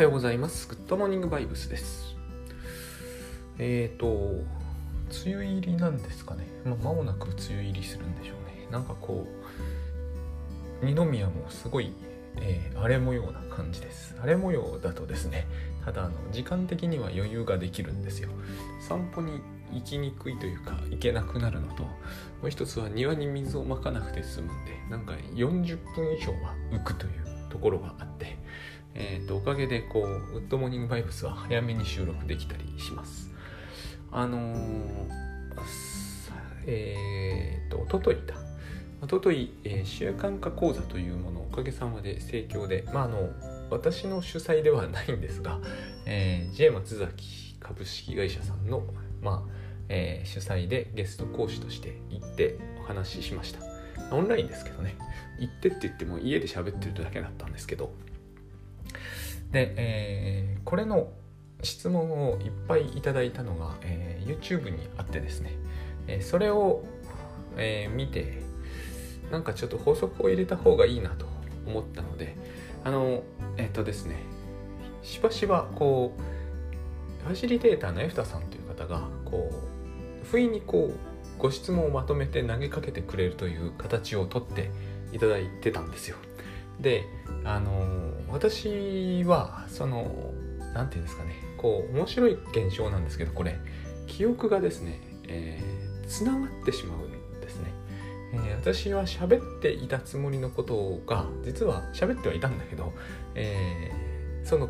[0.00, 0.66] はようございます。
[0.66, 2.16] グッドモーニングバイブスです。
[3.58, 4.06] えっ、ー、と、
[5.26, 6.46] 梅雨入りなんですかね。
[6.64, 8.66] まあ、間もなく梅雨入りするんでしょうね。
[8.70, 9.26] なんかこ
[10.82, 11.92] う、二宮もすごい、
[12.36, 14.16] えー、荒れ模様な感じです。
[14.20, 15.46] 荒れ模様だとですね、
[15.84, 18.30] ただあの時間的には余裕ができるんですよ。
[18.80, 21.90] 散歩に行きにくいというか行けなくなるのとも
[22.44, 28.36] う一つは庭に水をまかなくて済むんでなんか40分以上は浮くというところがあって
[28.94, 33.30] えーと、おかげでこうウッドモーニングバイブスは早めに収録できたりします。
[34.12, 34.56] あのー、
[36.66, 38.34] えっ、ー、とおとといだ
[39.02, 43.30] おととい、えー、習慣化講座というものをおかげさまで盛況でまああの
[43.70, 45.58] 私の主催ではないんですが、
[46.06, 48.82] えー、J 松崎株式会社さんの、
[49.22, 49.50] まあ
[49.88, 53.60] えー、主催でゲスト講師として行ってお話ししました。
[54.12, 54.96] オンラインですけどね。
[55.38, 57.92] 行ってって言っても家で喋ってるだけだったんですけど
[59.52, 61.12] で、えー、これの
[61.62, 65.52] 質問をいっぱいいただいたのが、えー、YouTube にあってですね、
[66.06, 66.84] えー、それを、
[67.56, 68.42] えー、見て
[69.30, 71.26] なんかちょっと法則を入れた方がいいなと
[71.66, 72.36] 思ったので
[72.84, 73.22] あの
[73.58, 74.16] えっ、とですね
[75.02, 84.70] しばしばこうファシリテーターのエフタさんという方がこう不意にこうご質問をまとめて投げかけてくれるという形をとって
[85.12, 86.16] いただいてたんですよ。
[86.80, 87.04] で
[87.44, 90.32] あの私はその
[90.74, 91.34] 何て言うんですかね。
[91.56, 93.58] こう面白い現象なんですけどこれ。
[94.06, 97.72] 記憶がですね、えー、がってしまうんですね、
[98.34, 102.92] えー、私は喋っていたつもりのことが実は喋ってはいたんだけど、
[103.36, 104.68] えー、その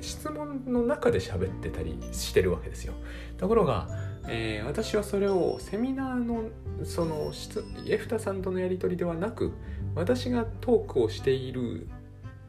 [0.00, 2.94] 質問の中で喋ってたりしてるわけですよ。
[3.36, 3.88] ところが
[4.30, 6.50] えー、私はそれをセミナーの
[6.84, 7.32] その
[7.86, 9.52] エフタさんとのやり取りではなく
[9.94, 11.88] 私がトークをしている、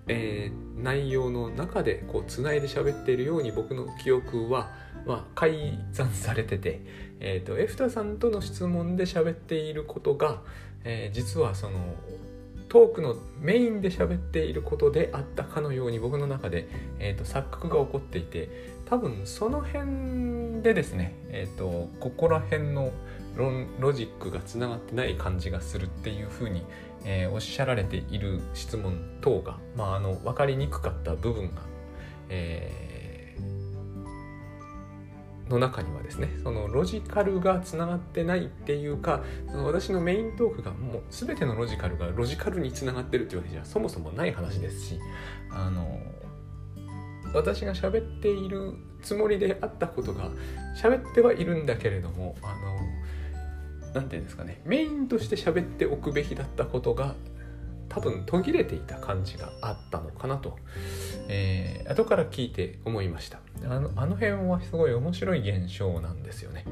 [0.09, 4.71] えー、内容の中でこうつないで喋っているように僕の記憶は、
[5.05, 6.81] まあ、改ざんされてて、
[7.19, 10.41] えーと、エフタさんとの質問で喋っていることが、
[10.83, 11.95] えー、実はその
[12.67, 16.67] トークのメインで喋っていることであったかのように僕の中で、
[16.99, 18.49] えーと錯覚が起こっていて
[18.89, 22.91] 多分その辺でですね、えーと、ここら辺の
[23.79, 26.63] ロジックがつながってない感じがするっていうふうに、
[27.05, 31.61] えー、おっしゃられている質問等が、まあ、あの分かりにくかった部分が、
[32.29, 44.99] えー、の中にはですねそのロジカルがつながってないっていうかその私のメイントークがもう全てのロジカルがロジカルにつながってるっていうわけじゃそもそもない話ですし
[45.51, 45.99] あの
[47.33, 50.31] 私が喋っているつもりであったことが
[50.81, 52.79] 喋ってはいるんだけれどもあの
[53.93, 54.61] 何て言うんですかね。
[54.65, 57.15] メインとして喋っておくべきだったことが
[57.87, 60.57] 多分途切れていた感じがあったのかなと、
[61.27, 63.39] えー、後から聞いて思いました。
[63.63, 66.65] あのあの辺はすごい面白い現象なんですよね。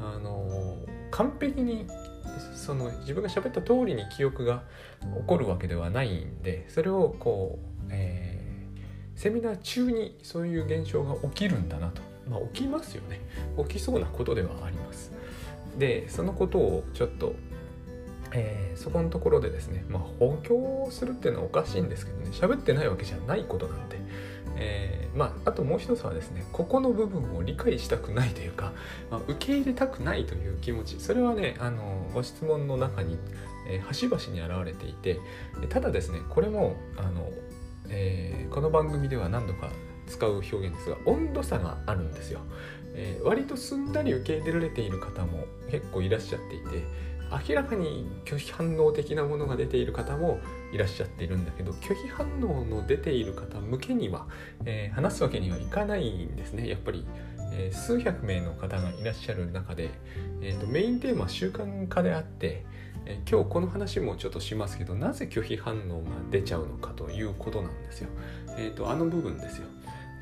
[0.00, 0.76] あの
[1.10, 1.86] 完璧に
[2.54, 4.62] その自分が喋った通りに記憶が
[5.00, 8.40] 起こるわけではないんでそれをこう、えー
[9.20, 13.20] セミナー中にそういう現象が起きるんだなと、まあ、起きますよね。
[13.68, 15.12] 起きそうなことではあります。
[15.80, 17.34] でそのことをちょっと、
[18.32, 23.98] えー、そこのところでですね、まあ、補強するっていうのはおかしいんですけどね喋ってないわけじゃないことなんで、
[24.56, 28.72] えー、まあ、あともう一つはですねここの部分を理解したくないというか、
[29.10, 33.18] まあ、受け入れたくないという気持ちそれはねあのご質問の中に、
[33.68, 35.18] えー、端々に現れていて
[35.68, 37.28] ただですねこれもあの
[37.92, 39.68] えー、この番組では何度か
[40.06, 42.40] 使う表現ですが温度差があるんですよ、
[42.94, 46.84] えー、割とすんなり受け入れられている方も結構いらっしゃっていて
[47.48, 50.40] 明らかに拒否反応的なものが出ている方も
[50.72, 54.26] いらっしゃっているんだけど拒否反応の出ている方向けには、
[54.64, 57.06] えー、話すわけにはいかないんですねやっぱり、
[57.52, 59.90] えー、数百名の方がいらっしゃる中で、
[60.40, 62.64] えーと、メインテーマは習慣化であって、
[63.06, 68.08] え今日この話もちょっとしますけどなぜ拒否反応が出ちゃうのかということなんですよ。
[68.58, 69.66] えーと、あの部分ですよ。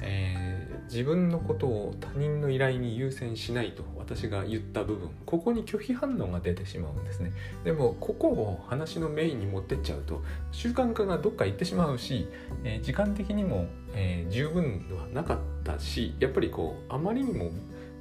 [0.03, 7.33] えー、自分のことを他人の依頼に優先しないと私が言った部分ここに拒否反応が出てしまうんですね。
[7.65, 10.23] でもここを話のメインに持ってっちゃうと
[10.53, 12.29] 習慣化がどっか行ってしまうし、
[12.65, 17.51] えー、時間的にも、えー、十分ではなかったしやっぱりこうあまりにも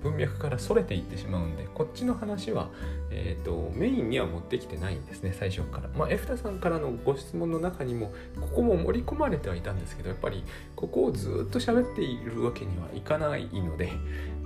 [0.04, 2.70] 文脈からそれていってしまうんでこっちの話は、
[3.10, 5.90] えーと、メインには持ってきてないんですね最初から。
[5.96, 10.44] まあ、エフタさんからのご質問の中にもここも盛り込まれてはいたんですけどやっぱり
[10.76, 13.92] ここをずっと喋っているわけにはいかないので、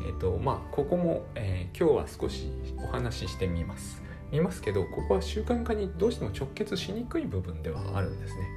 [0.06, 4.02] えーとまあ、ここも、えー、今日は少しお話ししてみます。
[4.32, 8.48] 見ますけどここは習慣化にどうしても直結しにくい部分ではあるんですね。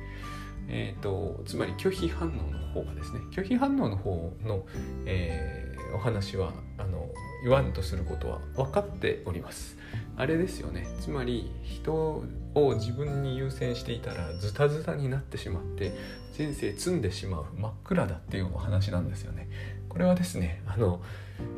[0.69, 4.64] えーと、つまり拒否反応の方がですね拒否反応の方の、
[5.05, 7.08] えー、お話はあの
[7.43, 9.76] 言わんとすることは分かっております。
[10.17, 10.87] あれですよね。
[11.00, 12.25] つまり人
[12.55, 15.93] を自分に優先していたらズタズタになってしまって
[16.32, 19.49] 人生積んでしまう真っ暗だっていうお話なんですよね。
[19.88, 21.02] これはですねあの、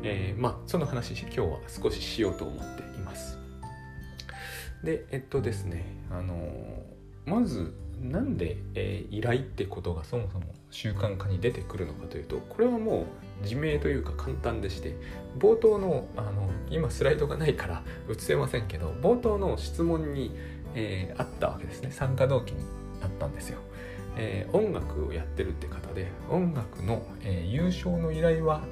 [0.03, 3.37] えー、まその話今日は少ししようと思っています。
[4.83, 6.83] でえっとですねあの
[7.25, 13.05] まずなんで、えー、依頼ってことがそもそも習慣化に出てくるのかというとこれはもう
[13.41, 14.95] 自明というか簡単でして
[15.37, 20.35] 冒頭のあの今スライドがないから映せませんけど冒頭の質問に、
[20.75, 21.91] えー、あったわけですね。
[21.91, 22.63] 参加動機に
[23.01, 23.59] あったんですよ。
[24.17, 28.63] えー、音楽をやってるって方で音楽の、えー、優勝の依頼は、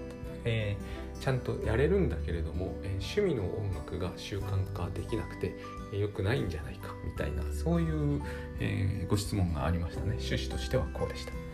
[0.43, 5.55] えー、ちゃんとやれるんだけれども、え趣味の音楽が習慣化できなくて
[5.93, 8.21] 良くないんじゃないかみたいなそういう、
[8.59, 10.17] え、ご質問がありましたね。
[10.17, 11.44] 趣旨としてはこうでした。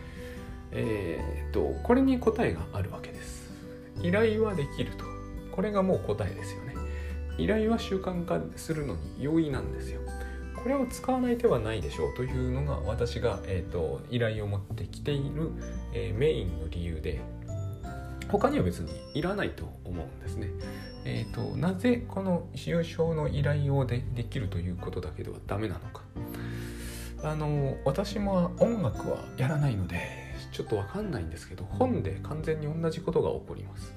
[0.72, 3.50] えー、っとこれに答えがあるわけです。
[4.02, 5.04] 依頼はできると。
[5.52, 6.74] これがもう答えですよね。
[7.38, 10.00] 依頼は習慣化するのに容易なんですよ。
[10.62, 15.50] これを使わない手はないでしょうというのが私が、えーと、依頼を持ってきている、
[15.92, 17.20] えー、メインの理由で
[18.28, 20.50] 他には別にいらないと思うんですね。
[21.04, 26.02] えーと、なぜこの使用書の依頼をでできるということだけではダメなのか。
[27.24, 30.21] あの私も音楽はやらないので
[30.52, 33.94] ちょっとわかんないんですけど本で完全に同じことが起こります。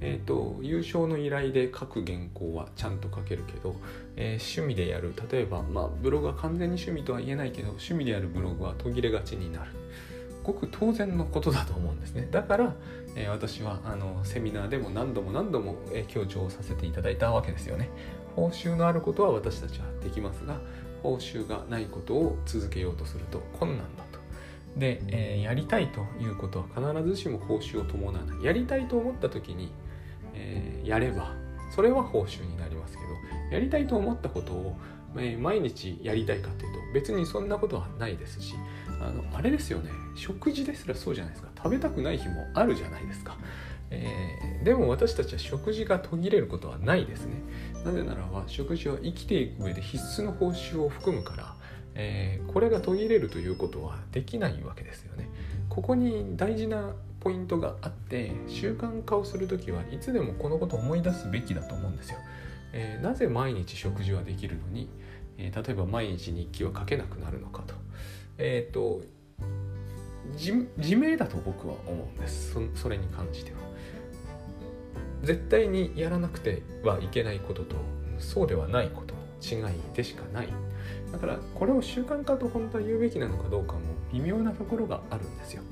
[0.00, 3.74] えーと、優勝の依頼で書く原稿はちゃんと書けるけど、
[4.16, 9.70] えー、趣味でやる例えば、まあ、ブログは完全に趣味とは言えないけど趣味でやるブログは途切れがちになる。
[10.46, 12.28] ごく当然のことだと思うんですね。
[12.30, 12.74] だから、
[13.16, 17.90] えー、私はあのセミナーでも何度も何度も、えー、強調させていただいたわけですよね。
[18.36, 20.60] 報酬のあることは私たちはできますが
[21.02, 24.04] 報酬がないことを続けようとすると困難だ。
[24.04, 24.05] と
[24.76, 26.60] で、えー、やりたいということ。
[26.60, 28.44] は必ずしも報酬を伴わない。
[28.44, 29.72] やりたいと思った時に、
[30.34, 31.34] えやれば
[31.74, 33.08] それは報酬になりますけど
[33.50, 34.76] やりたいと思ったことを
[35.18, 38.54] え毎日やりたいかっていうと別にそんなことはないですし
[39.00, 39.90] あのあれですよね。
[40.14, 41.50] 食事ですらそうじゃないですか。
[41.56, 43.36] 食べたくない日もあるじゃないですか、
[43.90, 47.34] えー、でも私たちは食事が途切れることはないですね。
[47.84, 51.54] なぜならば食事は生きていく上で必須の報酬を含むから、
[51.98, 55.28] えー、これが途切れるということはできないわけですよね
[55.68, 62.18] ここに大事なポイントがあって習慣化をする時はいつでもこのことを思い出すべきだと思うんですよ、
[62.72, 64.88] えー、なぜ毎日食事はできるのに
[65.38, 67.74] えー、例えば毎日日記は書けなくなるのかと。
[68.38, 69.02] えっ、と
[70.36, 73.58] 自明だと僕は思うんですそそれに関しては。
[75.22, 77.76] 絶対にやらなくてはいけないことと
[78.18, 80.48] そうではないことの違いでしかない
[81.16, 83.80] だからこれを習慣化と本当は言うべきなのかどうかも
[84.12, 85.62] 微妙なところがあるんですよ。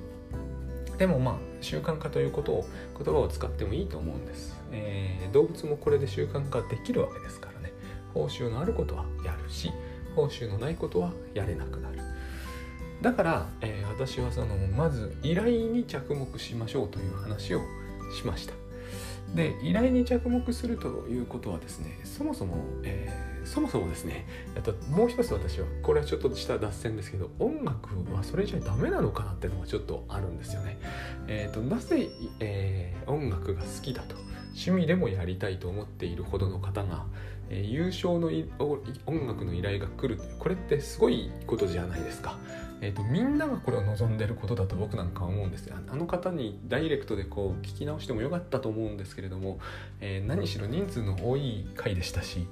[0.97, 7.75] でもまあ習慣化ということを言葉を使ってもいいと思うんです、えー、動物もこれで習慣化できるわけですからね。
[8.15, 9.71] 報酬のあることはやるし
[10.17, 11.99] 報酬のないことはやれなくなる。
[13.03, 17.61] だから、えー、私はそのまず依頼に着目しましょうという話を
[18.17, 18.55] しました。
[19.35, 24.27] で依頼に着目するということはですねそもそも、えー、そもそもですね
[24.63, 30.79] ともう一つ私はこれはちょっとした脱線ですけど音楽はそれじゃダメなのかなっていうのがちょっとあるんですよね。
[31.27, 32.09] えーと、なぜ、
[32.41, 34.17] えー、音楽が好きだと
[34.55, 37.07] 趣味でもやりたいと思っているほどの方が、
[37.51, 38.31] えー、優勝の
[39.07, 42.39] 音楽の依頼が来るこれってすごいことじゃないですか。
[42.81, 49.59] えーと、みんながこれを望んでることだと僕なんかは思うんですよあの方にダイレクトでこう聞き直してもよかったと思うんですけれども、
[50.01, 52.47] えー、何しろ人数の多い回でしたし、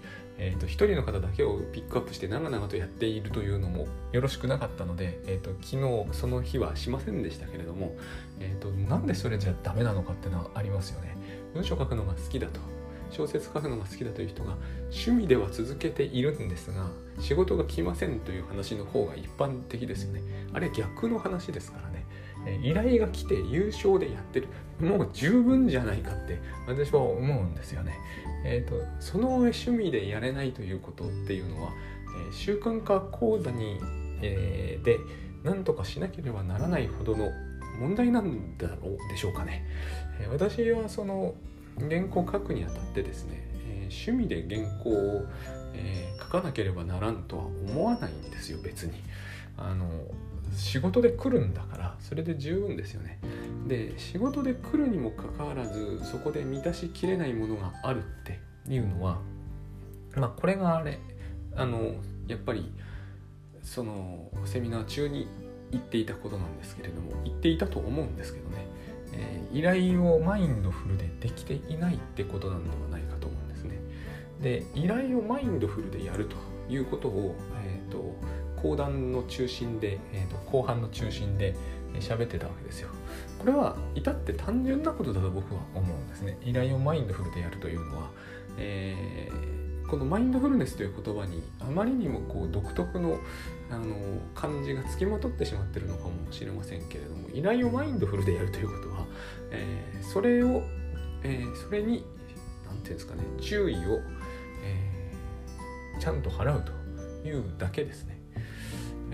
[0.45, 7.95] えーと、1人の方だけをピックアップして長々とやっているというのもよろしくなかったので、えーと、昨日その日はしませんでしたけれども、
[8.41, 11.17] えー、となんでそれじゃダメなのかっていうのはありますよね。
[11.55, 12.59] 文章書くのが好きだと。
[13.11, 16.89] 小説書くのが好きだという人が趣味では続けているんですが
[17.21, 20.23] 仕事が来ませんという話の方が一般的ですよね。
[20.53, 22.07] あれ逆の話ですからね。
[22.63, 24.49] 依頼が来て優勝でやってる。
[24.81, 27.97] もう十分じゃないかって私は思うんですよね。
[28.45, 31.73] えーと、その趣味でやれないということっていうのは、
[32.27, 33.79] えー、習慣化講座に、
[34.21, 34.99] えー、で
[35.45, 37.31] 何とかしなければならないほどの
[37.81, 39.65] 問題なんだろうでしょうかね。
[40.21, 41.35] えー、私はその
[41.79, 45.27] 原稿書くにあたってですね、えー、趣味で原稿を、
[45.75, 48.93] えー、書かなければならんとは思わないんですよ別に
[49.57, 49.87] あの
[50.55, 53.19] 仕事で来るんだからそれで十分ですよね。
[53.67, 59.21] で仕事で来るにもかかわらずそこで満たしきれないものがあるっていうのは
[60.17, 60.99] まあこれがあれ
[61.57, 61.95] あの
[62.27, 62.73] やっぱり
[63.63, 65.29] そのセミナー中に
[65.71, 68.67] 言っていたことなんですけれども言っていたと思うんですけどね、
[69.15, 73.79] えー、依頼をマインドフルでできていないってことなんではないかと思うんですね。
[74.43, 76.37] で依頼をマインドフルでやると
[76.69, 78.15] いうことを、えーと、
[78.63, 81.57] 講談の中心で、えーと、後半の中心で
[82.01, 82.89] 喋ってたわけですよ
[83.39, 88.11] これは至って単純なことだと僕は思うんですね依頼をマインドフルでやるというのは、
[88.57, 93.19] えーこのマインドフルネスという言葉にあまりにもこう独特の
[93.71, 93.95] あの
[94.35, 99.05] 感じがつきまとってしまってるのかもしれませんけれども依頼をマインドフルでやるということは、
[99.51, 100.63] えー、それを、
[101.23, 102.07] えー、それに
[102.67, 104.01] 何て言うんですかね注意を、
[104.65, 106.65] えー、ちゃんと払う
[107.23, 108.12] というだけですね。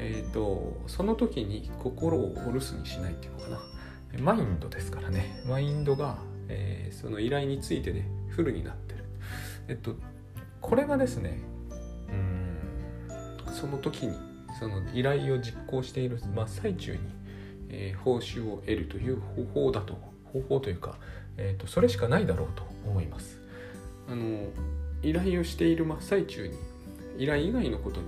[0.00, 3.60] えーと、その時に心をお留守にしないっていうのかな。
[4.20, 5.42] マインドですからね。
[5.46, 9.04] マインドが、えー、その依頼についてでフルになってる。
[9.68, 9.94] えっと
[10.60, 11.38] これがですね
[12.08, 14.16] うんその時に
[14.58, 17.00] その依頼を実行している真っ最中に、
[17.68, 20.96] えー、報酬を得るという方法だと方法というか、
[21.36, 23.40] えーと、それしかないだろうと思います。
[24.08, 24.48] あの
[25.02, 26.54] 依頼をしている真っ最中に
[27.18, 28.06] 依頼以外のことに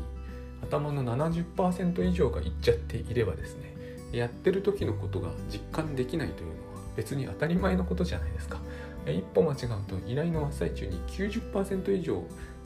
[0.62, 3.74] 頭の70%以上がいっちゃっていればですね
[4.12, 6.58] やってる時のことが実感できないというのは
[6.96, 8.58] 別に当たり前のことじゃないですか。
[9.06, 12.22] 一歩間違うと依頼の真っ最中に90%以上、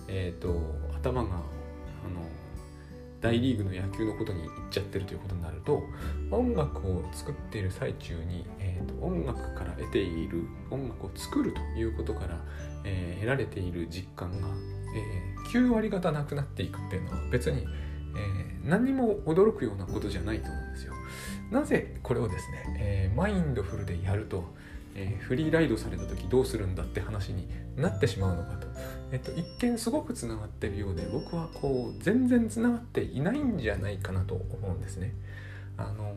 [0.09, 0.61] えーと、
[0.97, 1.41] 頭があの
[3.21, 5.83] 大リーグの野球のことにいっちゃってるということになると
[6.31, 12.39] 音楽を作っている最中に、えーと、音楽から得ている音楽を作るということから、
[12.85, 17.67] えー、得られている実感が、えー、9割方なくなっていくっていうのは別に、
[18.17, 20.95] えー、何も驚くようなことじゃないと思うんですよ。
[21.51, 24.55] なぜこれをですね、えー、マインドフルでやると
[24.97, 28.69] えー、フリーライドされた時どうするんだって話になってしまうのかと、
[29.13, 35.15] えっと、一見すごくつながってるようで僕はこう全然つながっていないんじゃないかなと思うんですね。
[35.77, 36.15] あの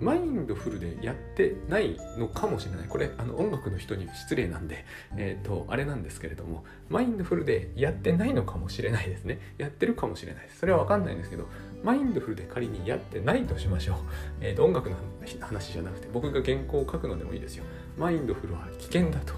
[0.00, 2.88] マインドフルでやってないのかもしれない。
[2.88, 4.84] これあの音楽の人に失礼なんで、
[5.16, 9.40] えーと、あれなんですけれどもマインドフルでやってないのかもしれないですね。
[9.58, 10.60] やってるかもしれないです。
[10.60, 11.46] それは分かんないんですけど
[11.82, 13.96] マインドフルで仮にやってないとしましょう、
[14.40, 14.96] えーと、音楽の
[15.40, 17.64] 話じゃなくて僕が原稿を書くのでもいいですよ。
[17.96, 19.34] マインドフルは危険だと,、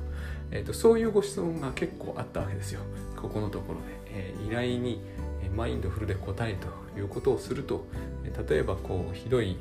[0.50, 2.80] えーと、そういうご質問が結構あったわけですよ。
[3.16, 5.00] ここのところで、えー、依頼に
[5.56, 6.68] マインドフルで答えと
[6.98, 7.86] いうことをすると
[8.48, 9.56] 例えばこうひどい、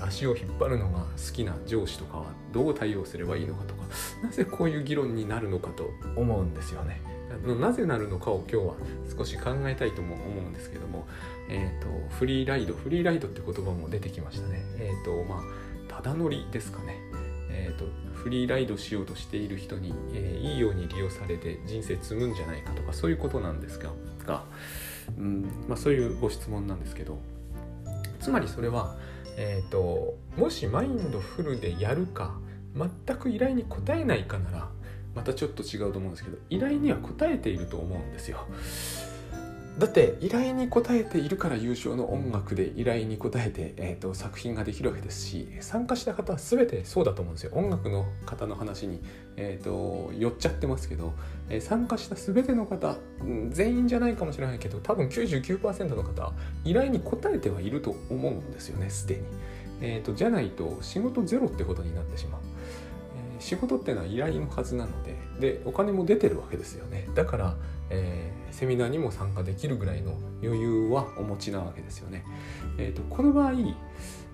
[0.00, 3.82] 足を引っ張るのが好きな上司とかはどう対応すればいいのかとか
[4.22, 7.00] なぜこういう議論になるのかと思うんですよね。
[7.60, 8.74] なぜなるのかを今日は
[9.16, 11.06] 少し考えたいとも思うんですけども、
[11.50, 14.64] えーと、フリーライドフリーライドって言葉も出てきましたね。
[14.78, 15.42] えっ、ー、とまあ
[15.88, 16.98] ただ乗りですかね。
[17.48, 23.90] えーと、フリーライドしようとしている人に、えー、いいように利用されて人生積むんじゃないかとかそういうことなんですが
[24.26, 24.44] が、
[25.16, 27.18] うんまあ、そういうご質問なんですけど
[28.26, 28.96] つまりそれは
[29.36, 32.38] えーと、もしマインドフルでやるか
[32.74, 34.68] 全く依頼に応えないかなら
[35.14, 38.46] またちょっと違うと思うんですけど依頼には応えていると思うんですよ。
[39.78, 47.52] だって依頼に応えているから優勝の音楽で依頼に応えて、えーと、作品ができるわけですし参加した方は全てそうだと思うんですよ。
[47.54, 49.02] 音楽の方の話に、
[49.36, 51.12] えーと、寄っちゃってますけど、
[51.50, 52.96] えー、参加した全ての方
[53.50, 56.32] 全員じゃないかもしれないけど多分99%の方
[56.64, 59.22] 依頼に応えてはいると思うんですよねすでに、
[59.82, 62.40] えーと、じゃないと仕事ゼロってことになってしまう、
[63.34, 67.08] えー、仕事ってのは依頼のはずなのででお金も出てるわけですよね。
[67.14, 67.56] だから
[67.90, 72.24] えー、セミナーにも参加できるぐらいの余裕はお持ちなわけですよね。
[72.78, 73.52] えーと、この場合、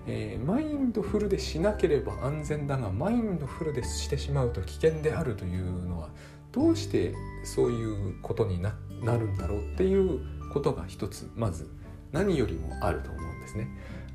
[0.07, 6.09] えー、マインドフルでしなければ安全だがマインドフルでしてしまうと危険であるというのは
[6.51, 10.19] どうしてそういうことになるんだろうっていう
[10.51, 11.69] ことが一つまず
[12.11, 13.67] 何よりもあると思うんですね。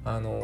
[0.04, 0.42] あの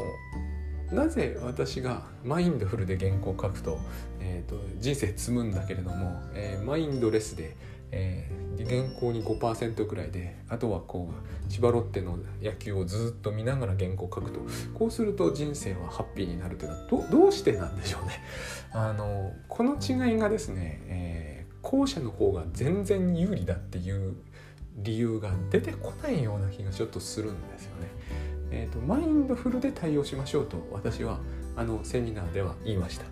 [0.92, 3.78] なぜ私がマインドフルで原稿を書くと,、
[4.20, 7.56] えーと、人生積むんだけれども、えー、マインドレスで
[7.96, 14.40] えー、原稿に5%ぐらいであとはこう千葉ロッテの野球をずっと見ながら原稿を書くと
[14.74, 18.20] こうすると人生はハッピーになるというのはどどうしてなんでしょうね。
[18.72, 24.14] あのこの違いがですね、えー、後者の方が全然有利だっていう
[24.76, 27.88] 理由が出てこないような気がちょっとするんですよね。
[28.50, 31.20] えーと、マインドフルで対応しましょうと私は
[31.56, 33.04] あのセミナーでは言いました。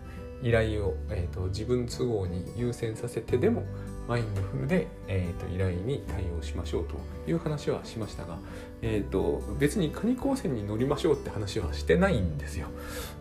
[0.43, 3.63] 依頼を、えーと自分都合に優先させてでも
[4.09, 6.97] マインドフルで、えーと、依頼に対応しましょうと
[7.31, 8.39] いう話はしましたが、
[8.83, 12.69] えーと、別にカニ光線に乗りましょうって話はしてないんですよ。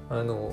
[0.09, 0.51] あの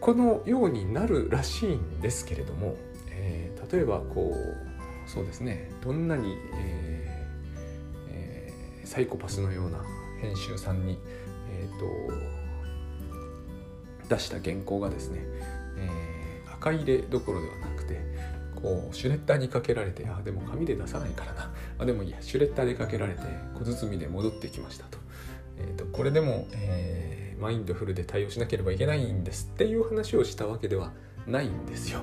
[0.00, 2.76] このようになるらしいんですけれども、
[3.10, 9.78] えー、例えばこうそうですねどんなに、えーえー、サイコパスのような、
[10.20, 10.98] 編集さんに、
[11.50, 11.78] えー
[14.08, 15.20] と、出した原稿がですね、
[15.78, 17.73] えー、赤入れどころではなく
[18.64, 23.20] こうシュレッダーにかけられてあでも紙で出さないからなあでもいいやシュレッダーでかけられて
[23.58, 24.96] 小包で戻ってきましたと,、
[25.58, 30.92] えーと、これでも、えー、マインドフルで対応しなければいけないんですっていう話をしたわけでは
[31.26, 32.00] ないんですよ。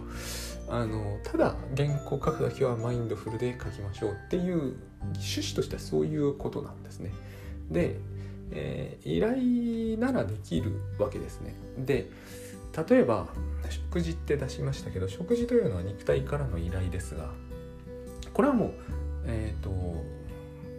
[0.70, 4.76] あのただ原稿書くだけはマインドフルで書きましょうっていう
[5.16, 7.12] 趣旨としてはそういうことなんですね。
[7.72, 7.96] で、
[8.52, 11.56] えー、依頼ならできるわけですね。
[11.80, 12.10] で
[12.76, 13.28] 例えば
[13.70, 17.30] 食事って出しましたけど食事というのは肉体からの依頼ですが
[18.34, 18.74] これはもう
[19.26, 19.70] え、ー、と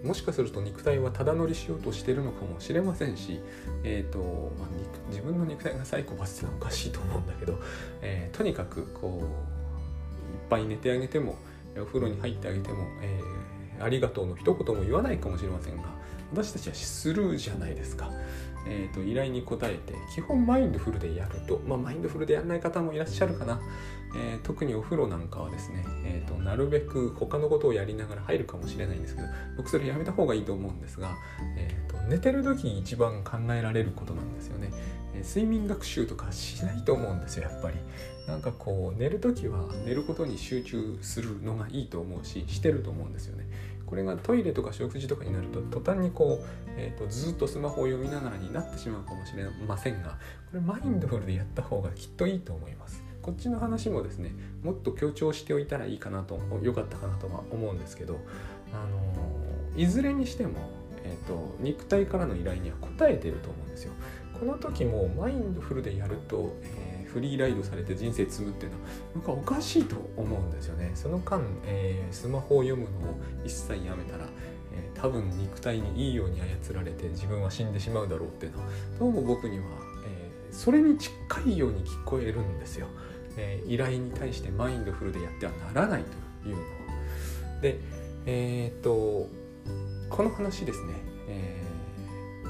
[0.06, 3.40] もしかすると肉体はただ乗りしようとしてるのかもしれませんし、
[3.84, 4.18] えーと
[4.58, 4.68] まあ、
[5.10, 7.60] 自分の肉体がサイコパスっておかしいと思うんだけど、
[8.00, 9.28] えー、とにかくこういっ
[10.50, 11.36] ぱい寝てあげても
[11.80, 15.84] お風呂に入ってあげても、えー、ありがとうの一言も言わないかもしれませんが
[16.32, 18.10] 私たちはするじゃないですか。
[18.66, 23.60] えーと、依頼に応えて基本マインドフルでやると、まあ、マインドフルでやらない方もいらっしゃるかな、
[24.14, 31.16] えー、特にお風呂なんかはですね、えーと、なるべく他のことをやりながら入るかもしれないんですけど僕それやめた方がいいと思うんですが、
[31.56, 34.70] えーと、寝てる時に一番考えられることなんですよね、
[35.14, 37.76] えー、睡眠学習とかしないと思うんですよやっぱり。
[38.26, 43.46] なんかこう寝る時は寝ることに集中するのがいいと思うししてると思うんですよね。
[43.92, 46.46] これがトイレとか食事とかになると途端にこう、
[46.78, 50.12] えーと、ずっとスマホを読みながらになってしまうかもしれませんが
[50.50, 53.04] これマインドフルでやった方がきっといいと思います。
[53.20, 54.32] こっちの話もですね
[54.62, 58.18] もっと強調しておいたらいいかなと良かったかなとは思うんですけど、
[58.72, 60.54] あのー、いずれにしても、
[61.04, 63.92] えーと、肉体からの依頼には応えてると思うんですよ。
[64.40, 66.71] この時もマインドフルでやると、え
[67.12, 70.92] フリーライドされて人生積むっていうのは僕はおかしいと思うんですよね。
[70.94, 73.14] その間、えー、スマホを読むのを
[73.44, 74.24] 一切やめたら、
[74.72, 78.64] えー、多分肉体にいいように操られて自分は死んでしまうだろうっていうのは
[78.98, 79.64] どうも僕には、
[80.06, 81.12] えー、それに近
[81.46, 82.86] いように聞こえるんですよ、
[83.36, 86.04] え依頼に対してマインドフルでやってはならない
[86.42, 86.68] というのは。
[87.60, 87.78] で
[88.24, 89.28] えっと
[90.08, 90.94] この話ですね、
[91.28, 91.62] え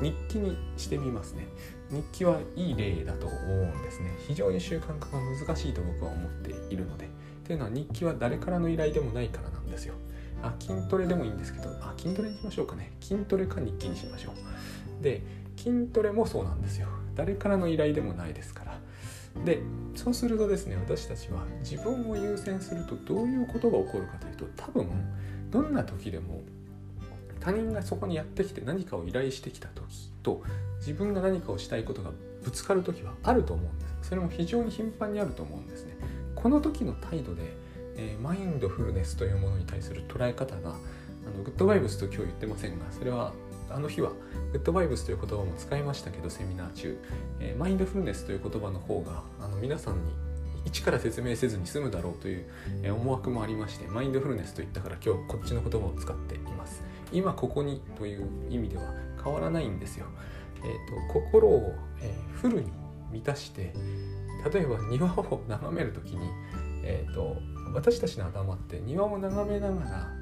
[0.01, 1.47] 日記にしてみますね。
[1.93, 4.11] 日記はいい例だと思うんですね。
[4.27, 7.09] 非常に習慣化が難しいと僕は思っているので。
[7.45, 9.95] というのは日記は誰からの依頼でもないからなんですよ。
[10.43, 12.93] あ筋トレでもいいんですけどあ筋トレにしましょうかね。
[13.01, 15.03] 筋トレか日記にしましょう。
[15.03, 15.23] で
[15.57, 16.89] 筋トレもそうなんですよ。
[17.15, 18.79] 誰からの依頼でもないですから。
[19.45, 19.61] で
[19.95, 24.89] そうするとですね私たちは自分を優先するとどういうことが起こるかというと多分
[25.51, 26.41] どんな時でも
[27.43, 30.43] 他人がそこにやってきて何かを依頼してきた時と
[30.79, 32.11] 自分が何かをしたいことが
[32.45, 34.11] ぶつかる時はあると思うんです。
[34.11, 35.97] それも非常に頻繁にあると思うんですね。
[36.37, 37.43] この時の態度で、
[37.97, 43.33] えー、マインドフルネスというものに対する捉え方があのグッドバイブスと今日言ってませんがそれは
[43.71, 44.11] あの日は
[44.53, 46.99] グッドバイブスという言葉も使いましたけどセミナー中、
[47.41, 50.01] えー、マインドフルネスという言葉の方があの皆さんに
[50.65, 52.47] 一から説明せずに済むだろうという
[52.95, 56.83] 思惑もありましてマインドフルネスといったから今日こっちの言葉を使っています。
[57.13, 58.85] 今ここにという意味では
[59.23, 60.07] 変わらないんですよ。
[60.65, 62.71] えーと、心を、えー、フルに
[63.11, 63.75] 満たして
[64.53, 66.29] 例えば庭を眺める時に、
[66.85, 67.37] えーと、
[67.75, 70.13] 私たちの頭って庭を眺めながら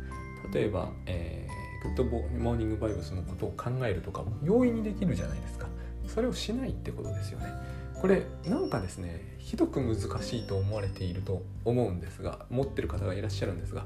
[0.53, 5.69] 例えば、えー、グッドモーニングバイブスのことを考えるとかも容易にできるじゃないですか。
[6.07, 7.47] それをしないってことですよね。
[8.01, 13.85] これなんかですねひどく難しいと思われていると思うんですが持ってる方がいらっしゃるんですが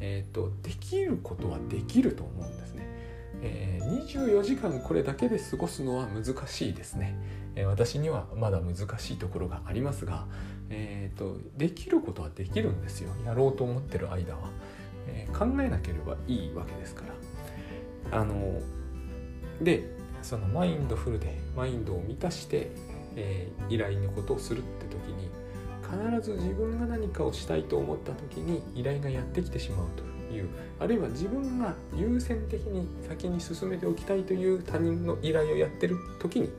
[0.00, 2.86] えーと、できることはできると思うんですね、
[3.42, 7.16] えー、24時間これだけで過ごすのは難しいですね、
[7.54, 10.26] えー、私にはまだ難しいところがありますが、
[10.70, 13.10] えーと、できることはできるんですよ。
[13.24, 14.50] やろうと思ってる間は、
[15.08, 17.02] えー、考えなければいいわけですか
[18.10, 18.20] ら。
[18.20, 18.60] あの
[19.60, 22.70] でそのマインドフルでマインドを満たして、
[23.14, 25.30] え依頼のことをするって時に
[25.90, 30.48] 必ず自分が何かをしたいと思った時に依頼がやってきてしまうという
[30.80, 36.50] あるいは自分が優先的に先に進めておきたいという他人の依頼をやってる時に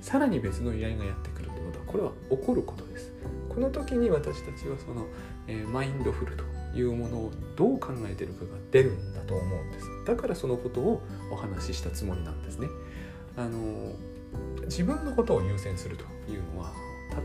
[0.00, 3.12] さらに別の依頼がやってくるということはこれは起こることです。
[3.48, 5.06] この時に私たちはその、
[5.46, 6.44] えー、マインドフルと
[6.76, 9.88] いうものをどう考えてるかが出るんだと思うんです。
[10.06, 12.68] だからそのことをお話ししたつもりなんですね。
[13.36, 13.92] あの
[14.64, 16.72] 自分のことを優先するというのは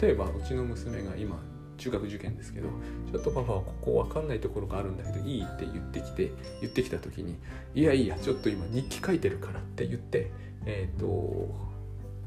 [0.02, 1.42] 例えばうちの娘が今
[1.82, 2.70] 中学受験ですけど
[3.12, 7.36] ちょっとパパはここ分かんないところがあるんだけどいいって言ってきて言ってきた時に
[7.74, 10.32] いやいやちょっと今日記書いてるからって言って
[10.66, 11.50] えっ、ー、と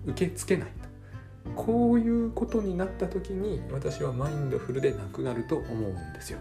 [0.07, 0.73] 受け付けない
[1.45, 6.39] とこういうことになった時に私はマインドフルでなくなると思うんですよ。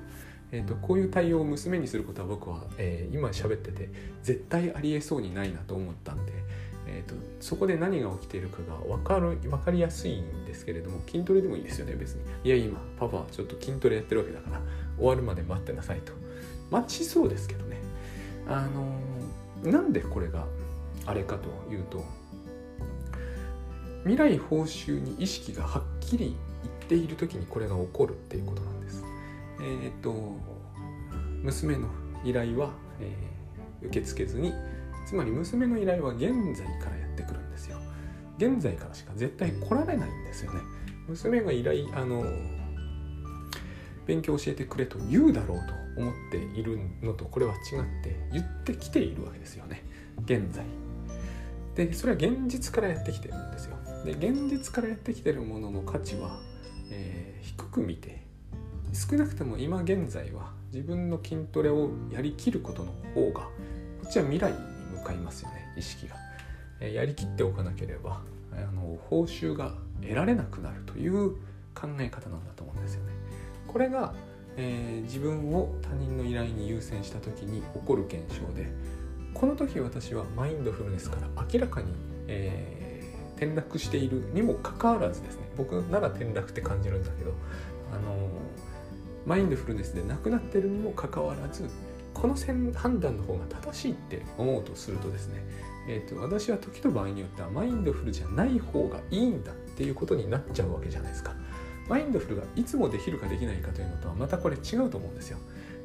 [0.52, 3.90] えーと、こういう対応を娘にすることは僕は、えー、今喋ってて
[4.22, 6.32] 絶対ありえそうにないなと思ったんで、
[6.96, 12.22] えーと、そこで何が起きているかが分かる分かりやすいんですけれども筋トレでもいいですよね別に。
[12.44, 14.62] いや今パパちょっと筋トレやってるわけだから
[14.98, 16.14] 終わるまで待ってなさいと。
[16.70, 17.78] 待ちそうですけどね。
[18.48, 20.46] あのー、なんでこれが
[21.08, 22.04] あれかというと
[24.04, 26.36] 未来報酬に意識がはっきりいっ
[26.88, 29.04] ている時にこれが起こるっていうことなんです。
[29.62, 30.14] えっ、ー、と
[31.42, 31.88] 娘の
[32.24, 34.54] 依頼は、えー、受け付けずに
[35.14, 37.78] つまり娘の依頼は現在からやってくるんですよ。
[38.40, 40.62] 現在からしか絶対来られないんですよね。
[41.08, 42.26] 娘が依頼あの
[44.08, 49.84] 勉強教えてくれと言うだろうと思っているのとこれは違って言ってきているわけですよね。
[50.26, 50.66] 現在。
[51.76, 53.78] でそれは現実からやってきてるんですよ。
[54.04, 56.40] で現実からやってきてるものの価値は、
[56.90, 58.24] えー、低く見て
[58.94, 63.50] 少なくとも今現在は自分の筋トレをやりきることの方がこ
[64.08, 64.73] っちは未来
[65.04, 66.16] に向かいますよね意識が、
[66.80, 68.22] え、やりきっておかなければ
[68.54, 71.32] あの報酬が得られなくなるという
[71.76, 73.14] 考え方なんだと思うんですよね。
[73.68, 74.14] これが、
[74.58, 78.72] えー、自分を他人の依頼に優先した時に起こる現象で
[79.34, 81.88] この時私はマインドフルネスから明らかに、
[82.28, 87.34] えー、転落しているにもかかわらずですね僕なら転落って感じるんだけど
[87.92, 88.30] あの
[89.26, 91.68] マインドフルネスでなくなってるにもかかわらず
[92.24, 92.36] この
[92.74, 95.44] 判断の方が正しいって思うとするとですね、
[95.90, 101.36] えーと、私は時と場合によってはマインドフルじゃない方がいいんだっていうことになっちゃうわけじゃないですか。
[101.90, 105.38] マインドフルがいつもできるかできないかというのとはまたこれ違うと思うんですよ。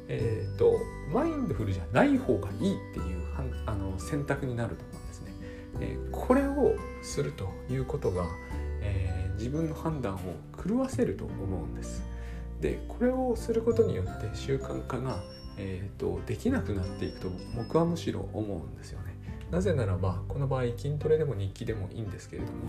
[0.07, 0.79] えっ、ー、と
[1.13, 3.21] マインドフルじゃない方がいいっていう
[3.65, 5.33] あの選択になると思うんですね。
[5.81, 8.25] えー、これをするということが、
[8.79, 10.19] えー、自分の判断を
[10.65, 12.01] 狂わせると思うんです。
[12.61, 15.21] でこれをすることによって習慣化が、
[15.61, 19.13] えーと、できなくなっていくと僕はむしろ思うんですよね。
[19.51, 22.59] なぜならばこの場合筋トレでも日記でもいいんですけれども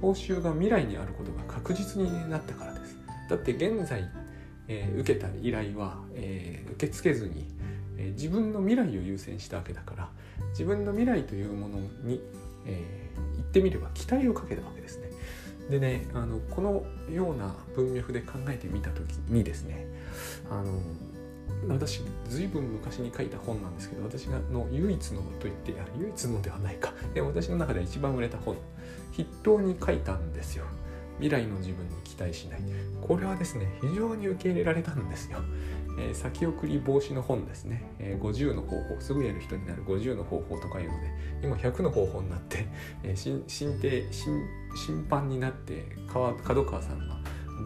[0.00, 2.96] 報酬が未来にあることが確実になったからです。
[3.28, 4.08] だって現在、
[4.68, 7.44] えー、受けた依頼は、えー、受け付けずに、
[7.98, 10.08] えー、自分の未来を優先したわけだから
[10.50, 12.20] 自分の未来というものに、
[12.66, 15.10] え言ってみれば期待をかけたわけですね。
[15.68, 16.82] でねあのこの
[17.12, 19.86] ような文脈で考えてみた時にですね
[20.50, 20.80] あの
[21.68, 26.92] 私ずいぶん昔に書いた本なんですけど私がの唯一のと言ってや唯一のではないか。
[27.14, 28.56] で私の中では一番売れた本。
[29.12, 30.64] 筆頭に書いたんですよ。
[31.18, 32.60] 未来の自分に期待しない。
[33.00, 35.38] これはですね非常に受け入れられたんですよ、
[35.98, 39.00] えー、先送り防止の本ですね、えー、50の方法。
[39.00, 41.10] すぐやる人になる50の方法とかいうので
[41.42, 42.66] 今100の方法になって、
[43.02, 44.40] えー、新新定新
[44.76, 45.84] 審判になって
[46.44, 47.18] 角川さんが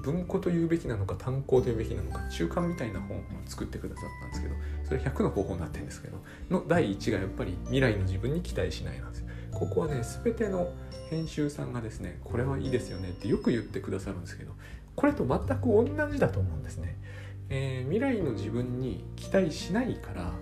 [0.03, 6.19] 文庫というべきなのか単行というべきなのか中間みたいな本を作ってくださったんですけどそれ100の方法になってるんですけど
[6.51, 9.21] の第1がやっぱり未来の自分に期待しないなんです。
[9.21, 10.73] よここはね全ての
[11.11, 14.53] 編集さんがですねこれはいいですよねってよく言ってくださるんですけど
[14.97, 16.97] これと全く同じだと思うんですね、
[17.49, 20.33] えー、未来の自分に期待しないから、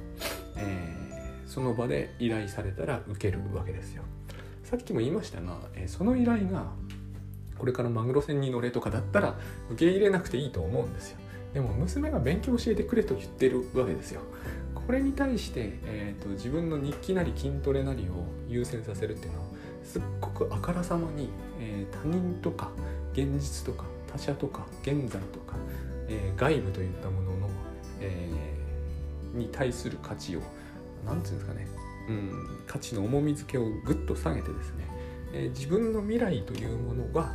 [0.57, 4.03] えー、その場で依頼されたら受けるわけですよ。
[4.65, 6.67] さっきも言いましたが、えー、その依頼が
[7.61, 9.39] これからマグロ船に乗れとかだったら
[9.71, 11.19] 受け入れなくていいと思うんですよ。
[11.53, 14.23] でも娘が勉強教えてくれと言ってるわけですよ。
[14.75, 19.47] これに対して、えーと、自分の日記なり筋トレなりを優先させるっていうのは
[19.85, 21.29] すっごくあからさまに、
[21.61, 22.71] えー、他人とか
[23.13, 25.57] 現実とか他者とか現在とか、
[26.09, 27.49] えー、外部といったものの、
[28.01, 30.41] えー、に対する価値を
[31.05, 31.69] 何て言うんですかね、
[32.09, 34.89] うん、価値の重み付けをぐっと下げてですね、
[35.33, 37.33] え自分の未来というものが、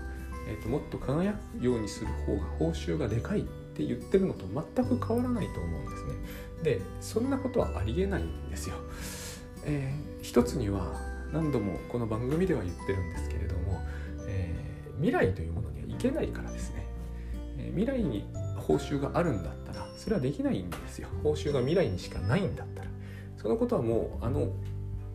[0.47, 6.13] えーと、もっと輝くようにする方が報酬がでかいって言ってるのと全く変わらないと思うんですね。
[6.63, 8.75] でそんなことはありえないんですよ。
[9.65, 10.93] えー、一つには
[11.33, 13.81] 何度もこの番組では言ってるんですけれども、
[14.27, 16.85] えー、未来というものにはいけないからですね、
[17.57, 18.25] えー、未来に
[18.57, 22.89] 報酬があるんだったらそれはできないんですよ報酬が未来にしかないんだったら
[23.37, 24.49] そのことはもうあの、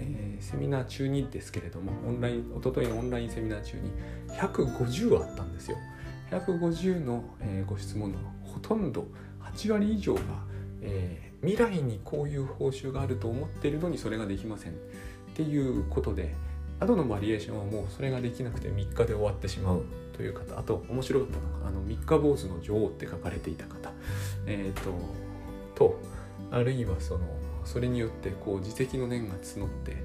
[0.01, 3.91] えー、セミナー中にですけれどもオンライン一昨日のオンラインセミナー中に
[4.39, 5.77] 150あったんですよ。
[6.31, 9.07] 150の、えー、ご質問のほとんど
[9.41, 10.21] 8割以上が、
[10.81, 14.73] えー、未来にこういう報酬があると思っているのにそれができません。
[14.73, 14.75] っ
[15.35, 16.35] ていうことで
[16.81, 19.85] 後のバリエーションはもうそれができなくて3日で終わってしまう
[20.17, 23.93] という方あと面白かったのがあの三日坊主の女王って書かれていた方。
[24.47, 24.91] え、ー、と
[25.75, 26.01] と
[26.51, 27.21] あるいはその
[27.71, 29.97] それによってこう自責の念が募って、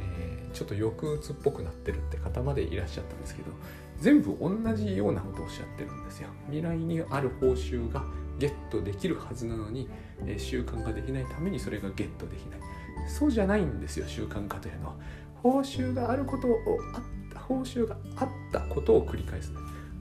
[0.00, 3.50] えー、ちょっと抑うつっぽくなってるって方までいらっしゃったんですけど
[3.98, 6.28] 全部同じようなことをおっしゃってるんですよ。
[6.46, 8.04] 未来にある報酬が
[8.38, 9.88] ゲットできるはずなのに、
[10.24, 12.60] えー、習慣ができないためにそれがゲットできない。
[13.08, 14.94] そうじゃないんですよ習慣化というのは。
[15.42, 16.58] 報酬があることを
[16.94, 17.02] あっ
[17.32, 19.52] た報酬があったことを繰り返す。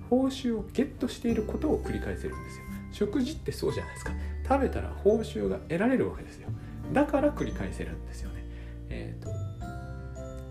[0.08, 2.64] 報酬をゲットしていることを繰り返せるんですよ。
[2.92, 4.12] 食事ってそうじゃないですか。
[4.48, 6.50] 食べたら報酬が得られるわけですよ。
[6.94, 8.44] だから繰り返せるんですよね。
[8.90, 9.32] えっ、ー、と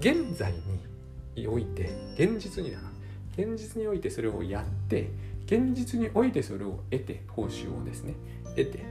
[0.00, 0.52] 現在
[1.34, 2.92] において現実にだな。
[3.36, 5.10] 現実においてそれをやって
[5.44, 8.14] 現実においてそれを得て報酬をですね
[8.56, 8.84] 得て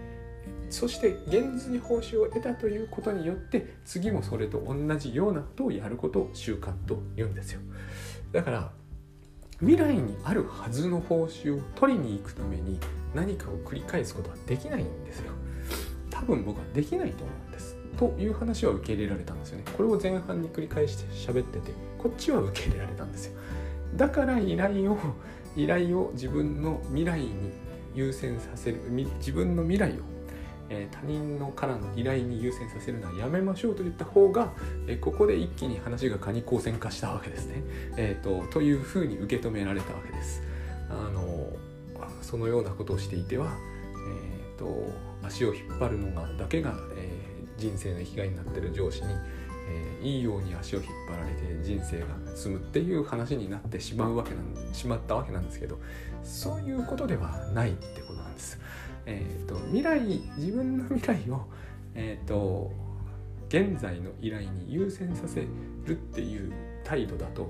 [0.70, 7.62] そして現実に報酬を得たということによって次もそれと同じようなことをやることを習慣と言うんですよ。
[8.32, 8.72] だから
[9.60, 12.78] 未来にあるはずの報酬を取りに行くために
[13.14, 15.32] 何かを繰り返すことはできないんですよ。
[16.16, 23.40] 多分僕はできないと思うんですという話は受け入れられたんですよねこれを前半に繰り返して喋っててこっちは受け入れられたんですよ
[23.96, 24.98] だから依頼を
[25.56, 27.32] 依頼を自分の未来に
[27.94, 28.82] 優先させる
[29.20, 29.96] 自分の未来を、
[30.70, 34.54] えー、他人のからの依頼に優先させるのはやめましょうと言った方が、
[34.88, 37.64] えー、ここで一気に話がカニ光線化したわけですね。
[37.96, 40.44] えーと、というふうに受け止められたわけです。
[40.90, 41.54] あの
[42.22, 43.56] そのようなことをしていては、
[44.12, 44.92] えーと、
[45.26, 49.14] 足を引っ張るのがだけが、えー、人生の生きがいになってる上司に
[49.68, 55.80] えー、いいように足を引っ張られて人生が進むっていう話になってしまうわけなんしまったわけなんですけど
[56.24, 58.60] そういうことではないってことなんです。
[59.08, 60.02] えーと、未来
[60.38, 61.46] 自分の未来を、
[61.94, 62.72] えーと、
[63.50, 66.52] 現在の依頼に優先させるっていう
[66.84, 67.48] 態度だと、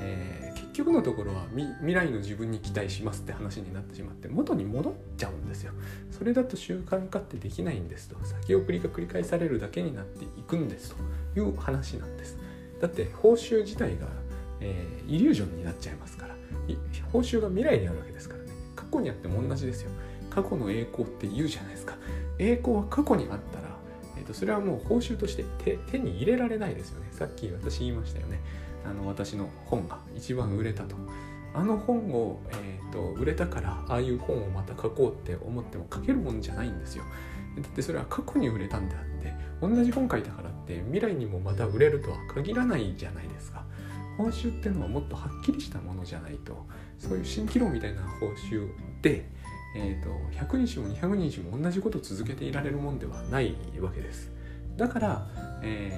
[0.00, 0.43] えー、
[0.74, 5.72] 局のところは未来の自分に期待しますって話になってしまって元に戻っちゃうんですよ。
[6.10, 8.16] それだと習慣化ってできないんですと。
[8.24, 10.96] 先送りが繰り返されるだけになっていくんですと。
[11.36, 12.38] いう話なんです
[12.80, 14.06] だって報酬自体が、
[14.60, 16.34] えー、イリュージョンになっちゃいますから。
[17.12, 18.50] 報酬が未来にあるわけですからね。
[18.74, 19.90] 過去にあっても同じですよ。
[20.30, 21.96] 過去の栄光って言うじゃないですか。
[22.38, 23.68] 栄光は過去にあったら、
[24.16, 27.06] えーと、それはもう報酬として手手に入れられないですよね。
[27.12, 28.40] さっき私言いましたよね。
[28.84, 30.96] あの私の本が一番売れたと。
[31.56, 37.04] あの本を、えーと売れたからああいう本をまた書こうって思っても書けるもんじゃないんですよ。
[37.56, 43.64] だってそれは過去に売れたんであって同じ本書いたからって未来にもまた売れるとは限らないじゃないですか。
[44.16, 46.64] 報酬っていうのはもっとはっきりしたものじゃないと
[46.98, 48.68] そういう蜃気楼みたいな報酬
[49.02, 49.28] で、
[49.76, 50.08] えーと、
[50.54, 54.30] 100日も200日も同じこと続けていられるもんではないわけです。
[54.76, 55.26] だから、
[55.62, 55.92] え、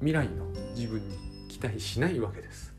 [0.00, 1.16] 未来の自分に
[1.48, 2.74] 期待しないわけです。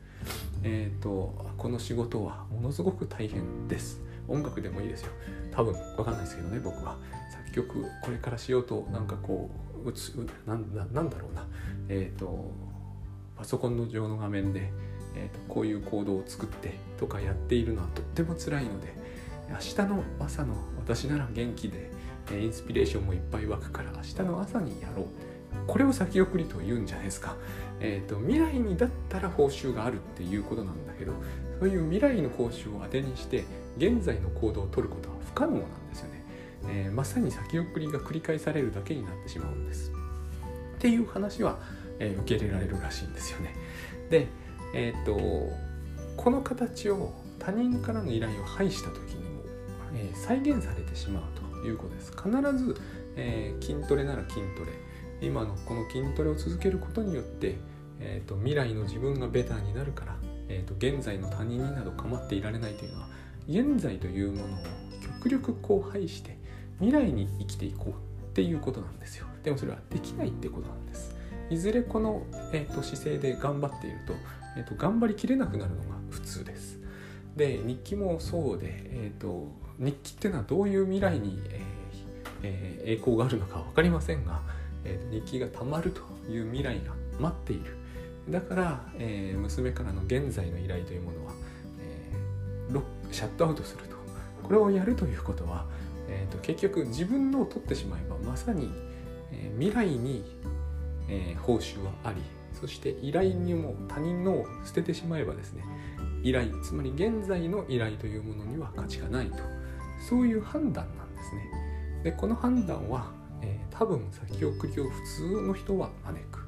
[0.62, 4.00] えっ、ー、とこの仕事はものすごく大変です。
[4.28, 5.10] 音楽でもいいですよ。
[5.50, 6.96] 多分わかんないですけどね僕は。
[7.32, 9.50] 作曲これからしようとなんかこ
[9.84, 10.14] う打つ
[10.46, 11.46] なんなんだろうな。
[11.88, 12.50] えっ、ー、と
[13.36, 14.72] パソコンの上の画面で、
[15.14, 18.94] えーと、こういう行動を作ってとかやっているのはとっても辛いので
[19.48, 21.90] 明日の朝の私なら元気で、
[22.32, 25.06] えインスピレーションもいっぱい湧くから明日の朝にやろう。
[25.68, 27.36] これを先送りと言うんじゃないですか、
[27.78, 31.12] えーと未来にだったら報酬があるっていうことなんだけど
[31.60, 33.44] そういう未来の報酬を当てにして
[33.76, 36.24] 現在の行動をとることは不可能なんですよね、
[36.68, 39.92] えー、まさに先送りが繰り返されるだけになってしまうんです。
[40.76, 41.58] っていう話は、
[41.98, 43.54] えー、受け入れられるらしいんですよね。
[44.10, 44.28] で
[44.74, 45.16] えっ、と
[46.16, 49.42] この形を他人からの依頼を排した時にも、
[49.94, 51.22] え、再現されてしまう
[51.62, 52.12] ということです。
[52.12, 52.76] 必ず、
[53.16, 54.72] え、筋トレなら筋トレ。
[55.20, 57.56] 今のこの筋トレを続けることによって、
[58.00, 60.16] えーと、未来の自分がベターになるから、
[60.48, 63.08] えーと現在の他人になど構っていられないというのは
[63.48, 64.58] 現在というものを
[65.00, 66.36] 極力こう排して
[66.80, 67.94] 未来に生きていこうっ
[68.34, 69.26] ていうことなんですよ。
[69.42, 71.16] でもそれはできないってことなんです。
[71.50, 74.12] いずれこの、えーと、姿勢で頑張っていると,、
[74.56, 76.78] えーと、頑張りきれなくなるのが普通です。
[77.36, 81.62] で日記もそうで、えーと、日記っていうのはどういう未来に、えー
[82.42, 84.42] えー、栄光があるのか分かりませんが、
[84.84, 87.76] えー、日記がたまるという未来が待っている。
[88.28, 91.32] だから、えー、娘からの現在の依頼というものは、
[91.80, 93.96] えー、シャットアウトすると。
[94.42, 95.66] これをやるということは、
[96.08, 98.70] えーと、結局自分のを取ってしまえばまさに、
[99.30, 100.24] えー、未来に、
[101.08, 102.22] えー、報酬はあり
[102.58, 105.64] そして依頼にも他人のを捨ててしまえばですね
[106.22, 109.58] 依頼つまり現在の依頼というものには価値がないと。
[109.98, 111.50] そういう判断なんですね。
[112.04, 113.10] でこの判断は、
[113.78, 116.40] 多分先送りを普通の人は招く。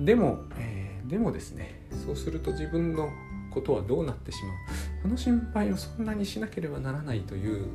[0.00, 3.10] でも、えー、でもですねそうすると自分の
[3.52, 4.52] ことはどうなってしまう。
[5.02, 7.66] この心配をそんなにしなければならないという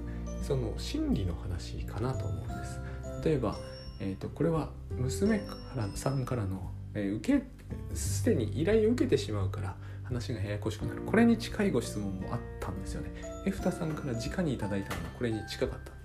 [0.42, 2.82] その心理の話かなと思うんです。
[3.24, 3.56] 例えば、
[4.00, 7.46] えーと、これは娘からさんからの、えー、受け
[7.94, 11.04] すでに依頼を受けてしまうから話がややこしくなる。
[11.04, 13.12] これに近いご質問もあったんですよね。
[13.46, 15.99] エフタさんから直にいただいたのがこれに近かった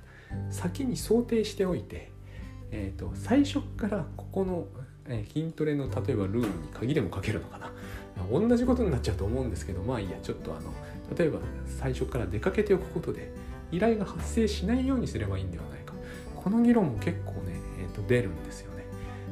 [0.50, 2.10] 先に想定しておいて、
[2.70, 4.66] えーと最初からここの
[5.06, 7.70] え筋トレの例えばルールに鍵でもかけるのかな。
[8.30, 10.72] 同じことになっちゃうと思うんですけどまあいいやちょっとあの
[11.18, 13.32] 例えば最初から出かけておくことで
[13.72, 15.94] 依頼が発生しないようにすればいいんではないか。
[16.36, 18.84] この議論も結構ね、えー、と出るんですよね。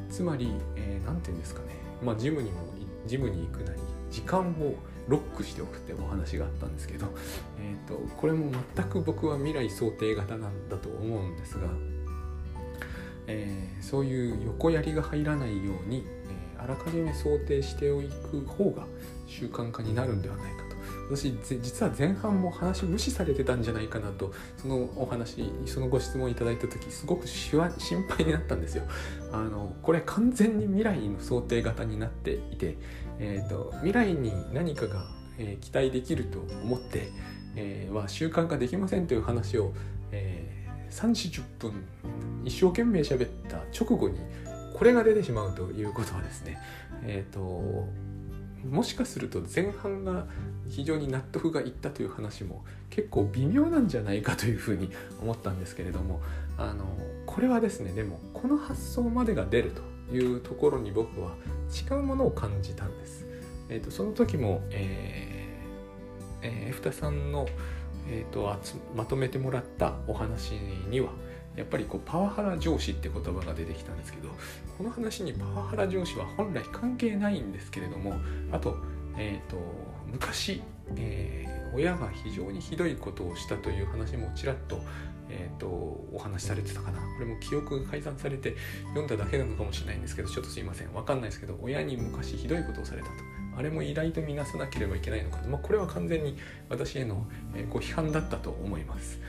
[0.09, 1.67] つまり何、えー、て言うんですかね。
[2.03, 2.57] まあジムにも
[3.05, 3.79] ジムに行くなり
[4.11, 4.75] 時間を
[5.07, 7.07] ロックしておくってお話があったんですけど、
[7.59, 11.67] えーと、これも全く僕は未来想定型なんだと思うんですが、
[13.27, 16.05] えー、そういう横やりが入らないように、
[16.55, 18.85] えー、あらかじめ想定しておく方が
[19.27, 20.73] 習慣化になるんではないかと。
[21.09, 27.61] 私実は前半も話無視されてたんじゃないかなとそのお話そのご質問いただいた時すごく心
[28.07, 28.83] 配になったんですよ。
[29.31, 32.77] あのこれ完全に未来の想定型になっていて
[33.19, 35.05] えーと、未来に何かが、
[35.37, 37.09] えー、期待できると思って、
[37.55, 39.73] えー、は習慣化できませんという話を、
[40.11, 41.73] えー、3 4 0分
[42.45, 44.19] 一生懸命喋った直後に
[44.77, 46.59] これが出てしまうということはですね
[47.03, 47.87] え、ー、と
[48.69, 50.25] もしかすると前半が
[50.69, 54.89] 非常に納得がいったという話も結構微妙なんじゃないかというふうに
[55.21, 56.21] 思ったんですけれども
[56.57, 56.85] あの
[57.25, 59.92] これはですねでもこの発想までが出ると。
[60.13, 61.35] いうところに僕は
[61.91, 63.25] 違うものを感じたんです。
[63.69, 67.47] えーと、その時も、えーえー、エフタさんの、
[68.07, 68.55] えーと、
[68.95, 70.51] まとめてもらったお話
[70.89, 71.09] には
[71.55, 74.29] やっぱりこうパワハラ上司って言葉が出てきたんですけど
[74.77, 78.15] この話にパワハラ上司は本来関係ないんですけれども
[78.51, 78.77] あと,、
[79.17, 79.57] えーと、
[80.07, 80.61] 昔、
[80.95, 84.81] えー、親が非常にひどいことをしたという話もちらっと
[85.33, 86.99] えーと、お話しされてたかな。
[86.99, 88.55] これも記憶が改ざんされて
[88.89, 90.93] 読んだだけなのかもしれないんですけどちょっとすいません。
[90.93, 93.13] 分かんないですけど親に昔ひどいことをされたと。
[93.55, 96.37] あれも依頼とみなさなければいけないのかまあ、これは完全に
[96.69, 97.27] 私への
[97.69, 99.19] ご批判だったと思います。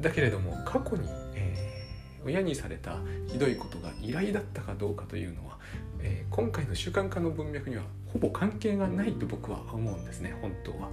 [0.00, 5.58] だけれども過去に、えー、親にされたひどいことが依頼だったかどうかというのは、
[6.00, 10.90] えー、今回の習慣化の文脈にはほぼ関係がないと僕は思うんですね本当は、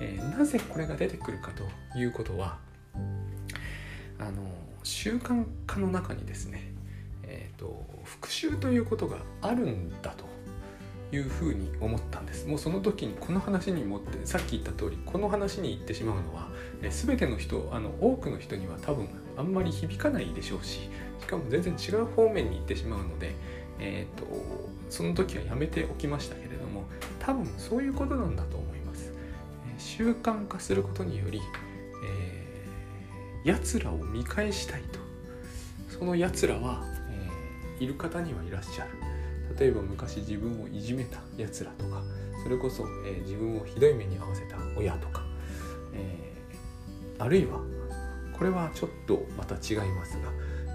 [0.00, 2.58] えー、なぜこれが出てくるかということは
[4.20, 4.42] あの
[4.82, 6.72] 習慣化の中にですね、
[7.24, 10.24] えーと、復習ということがあるんだと
[11.12, 16.48] いうふうに思ったんですもうその時にこの話に持ってさっき言った通りこの話に行ってしまうのは、
[16.82, 23.34] え全ての人あの多くの人には多分あんまり響かないでしょうししかも全然違う方面に行ってしまうので、
[23.78, 24.26] えーと、
[24.88, 26.84] その時はやめておきましたけれども
[27.18, 29.12] 多分そういうことなんだと思います。
[29.66, 31.40] え習慣化することにより、
[33.44, 34.98] 奴らを見返したいと。
[35.88, 38.90] その奴らは、えー、いる方にはいらっしゃる。
[39.58, 42.02] 例えば昔自分をいじめた奴らとか
[42.42, 45.24] それこそ、えー、自分をひどい目に遭わせた親とか、
[45.92, 47.60] えー、あるいは
[48.32, 50.30] これはちょっとまた違いますが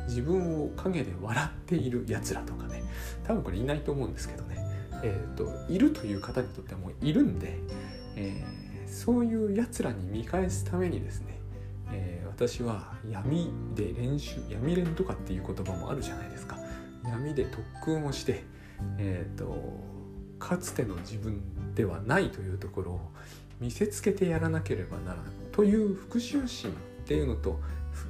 [0.08, 2.84] 自分を陰で笑っている奴らとかね
[3.26, 4.58] 多分これいないと思うんですけどね、
[5.04, 7.58] えーと、いるという方にとってはもういるんで、
[8.16, 11.35] えー、そういう奴らに見返すためにですね、
[12.36, 16.58] 私は闇で練習闇練とかっていう言葉もあるじゃないですか。
[17.06, 18.44] 闇で特訓をして、
[18.98, 19.56] えーと、
[20.38, 21.42] かつての自分
[21.76, 23.00] ではないというところを
[23.62, 26.74] 見せつけてやらなければならないという復讐心っ
[27.06, 27.58] ていうのと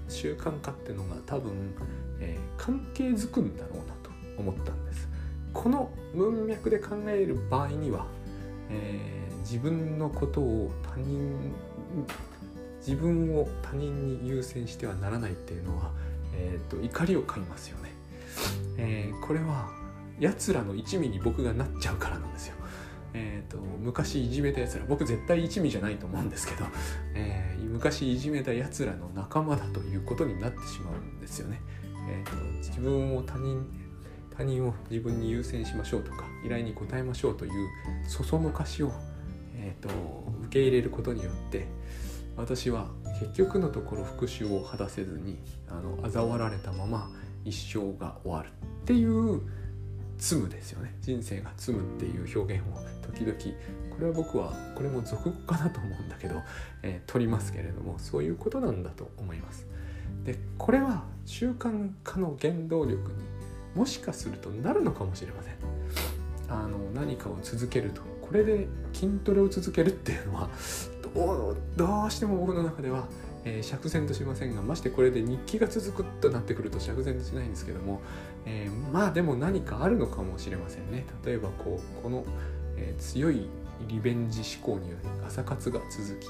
[0.10, 1.52] 習慣化っていうのが多分、
[2.20, 4.10] えー、関係づくんだろうなと
[4.40, 5.08] 思ったんです。
[5.54, 8.08] この文脈で考える場合には、
[8.72, 11.54] えー、自分のことを他人
[12.88, 15.92] 自分を他人に優先してはならないっていうのは、
[16.34, 17.92] えーと、怒りを買いますよね、
[18.78, 19.70] えー、これは
[20.20, 22.56] 奴らの一味に僕がなっちゃうからなんですよ
[23.18, 26.66] えーと、昔いじめたやつら僕絶対一味じゃないと思うんですけど、
[27.14, 31.62] えー、昔いじめたやつらの仲間だということになってしまうんですよね。
[32.10, 33.66] えーと、自分を他人
[34.38, 37.52] 他人を自分に優先しましょうとか依頼に応えましょうという
[38.06, 38.92] そそのかしを、
[39.56, 39.90] えーと
[40.44, 41.68] 受け入れることによって
[42.38, 42.88] 私は
[43.20, 45.38] 結局のところ復讐を果たせずに
[45.70, 47.10] あの嘲笑われたまま
[47.44, 48.50] 一生が終わる
[48.84, 49.42] っていう
[50.18, 50.96] 積むですよね。
[51.02, 53.36] 人生が積むっていう表現を時々
[53.90, 56.42] これは僕はこれも俗語かなと思うんだけど、
[56.84, 59.66] えー、取りますけれどもそういうことなんだと思います。
[60.24, 63.24] でこれは習慣化の原動力に
[63.76, 65.54] もしかするとなるのかもしれません。
[66.50, 68.02] あの何かを続けると。
[68.22, 70.50] これで筋トレを続けるっていうのは
[71.76, 73.08] どうしても僕の中では、
[73.46, 78.02] えー、釈然としませんがましてこれで日記が続くとなってくると釈然としないんですけども、
[78.46, 81.06] えー、まあでも何かあるのかもしれませんね。
[81.26, 82.26] 例えばこうこの、
[82.78, 83.48] えー、強い
[83.88, 86.28] リベンジ思考により朝活が続き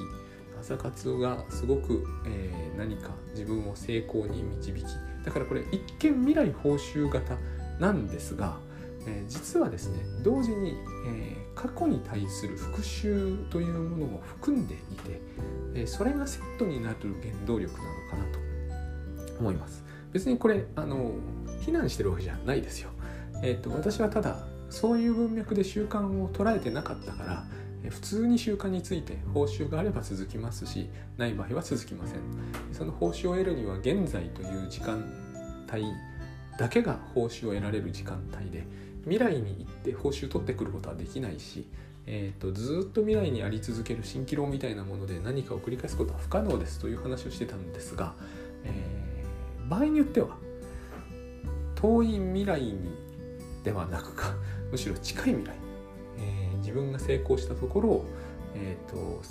[0.60, 4.84] 朝活がすごく、えー、何か自分を成功に導き
[5.24, 7.38] だからこれ一見未来報酬型
[7.80, 8.58] なんですが
[9.08, 10.76] えー、実はですね同時に、
[11.08, 14.78] え、過去に対する復讐というものも含んでい
[15.74, 18.40] て、それがセットになる原動力なのかなと
[19.40, 19.84] 思います。
[20.12, 21.14] 別にこれあの
[21.62, 22.90] 非難してるわけじゃないですよ、
[23.44, 27.46] えーと、と私はただそういう文脈で習慣を捉えてなかったから
[27.90, 32.20] 普通に習慣について報酬があれば続きますしない場合は続きません。
[32.72, 35.04] その報酬を得るには現在という時間
[35.72, 35.86] 帯
[36.58, 38.66] だけが報酬を得られる時間帯で
[39.06, 41.68] 未来に行って報酬取ってくることはできないし、
[42.08, 48.14] えーと、ずっと未来にあり続ける蜃気楼みたいなもので何かを繰り返すことは不可能ですという話をしてたんですが、
[48.64, 50.38] えー、場合によっては
[51.76, 52.96] 遠い未来に
[53.64, 54.36] ではなくか
[54.72, 55.56] むしろ近い未来、
[56.18, 58.06] えー、自分が成功したところを、
[58.56, 59.22] えーと、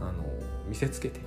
[0.00, 0.24] あの
[0.68, 1.20] 見せつけて、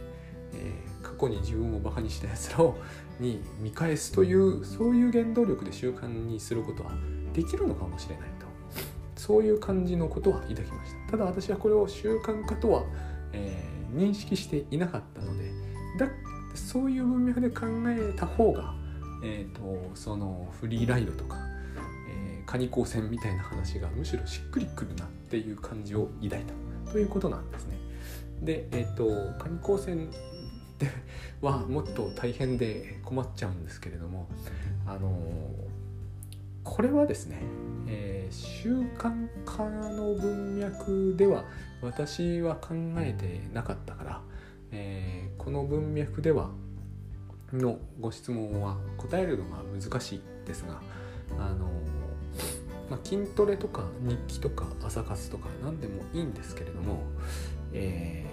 [0.54, 2.78] えー、過去に自分をバカにしたやつらを
[3.20, 6.92] に見返すというそういう原動力で習慣にすることは
[7.36, 8.46] できるのかもしれないと
[9.16, 12.84] そういう感じのことは抱きましたただ私はこれを習慣化とは、
[13.34, 15.52] えー、認識していなかったので
[15.98, 16.08] だ
[16.54, 18.74] そういう文脈で考えた方が、
[19.24, 21.38] えーと、そのフリーライドとか、
[22.10, 26.44] えー、カニ光線みたいな話がむしろしっくりくるなっていう感じを抱い
[26.86, 27.78] たということなんですね。
[28.42, 29.06] で、えっ、ー、と
[29.38, 30.10] カニ光線
[31.42, 34.28] はもっと大変で困っちゃうんですけれども
[34.86, 35.10] あの
[36.66, 37.42] これはですね、
[37.88, 41.46] えー、習慣化の文脈では
[41.82, 44.22] 私は考えてなかったから、
[44.72, 46.50] えー、この文脈では
[47.54, 50.82] のご質問は答えるのが難しいですが
[51.40, 51.70] あの、
[52.90, 57.04] まあ、筋トレとか日記とか朝活とか何でもいいんですけれども、
[57.72, 58.26] え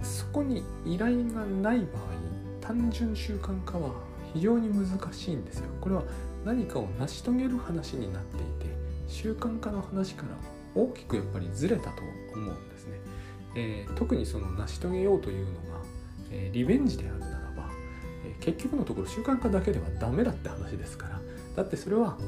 [0.00, 2.14] ー、そこに依頼がない場合
[2.62, 3.90] 単純習慣化は
[4.32, 5.66] 非常に難しいんですよ。
[5.80, 6.02] これは
[6.44, 8.74] 何かを成し遂げる話になっていて
[9.08, 10.28] 習慣化の話から
[10.74, 12.02] 大きくやっぱりずれたと
[12.34, 12.98] 思うんですね。
[13.56, 15.58] えー、特にその成し遂げようというのが、
[16.30, 17.70] えー、リベンジであるならば、
[18.26, 21.20] えー、結局のところ習慣化だけではダメだって話ですから
[21.54, 22.18] だってそれは、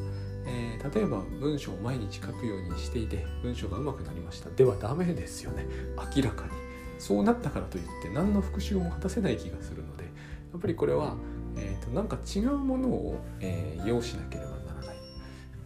[0.47, 4.51] え例えば文章を毎日書くようにしていて文章が上手くなりました。
[4.51, 5.67] ではダメですよね。
[6.15, 6.67] 明らかに。
[6.99, 10.11] そうなったからといって何の復習も果たせない気がするのでや
[10.59, 11.17] っぱりこれは
[11.57, 14.97] えーと、なんか違うものを、えー、要しなければならない。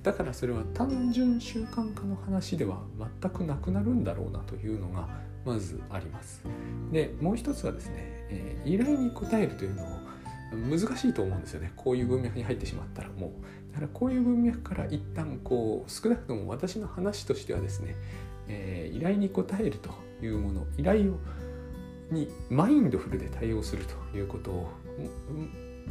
[0.02, 2.80] だからそれは単純習慣化の話では
[3.20, 5.08] 全くなくなるんだろうなというのが
[5.44, 6.42] まずあります。
[6.92, 7.94] でもう一つはですね、
[8.30, 9.86] えー、依頼に応えるというのを
[10.52, 11.72] 難しいと思うんですよね。
[11.76, 13.30] こういう文脈に入ってしまったらもう。
[13.72, 17.94] だからこういう文脈から一旦こう少なくとも私の話としてはですね、
[18.48, 19.90] えー、依頼に応えると
[20.24, 21.18] いうもの依頼を
[22.10, 24.70] にマインドフルで対応するということを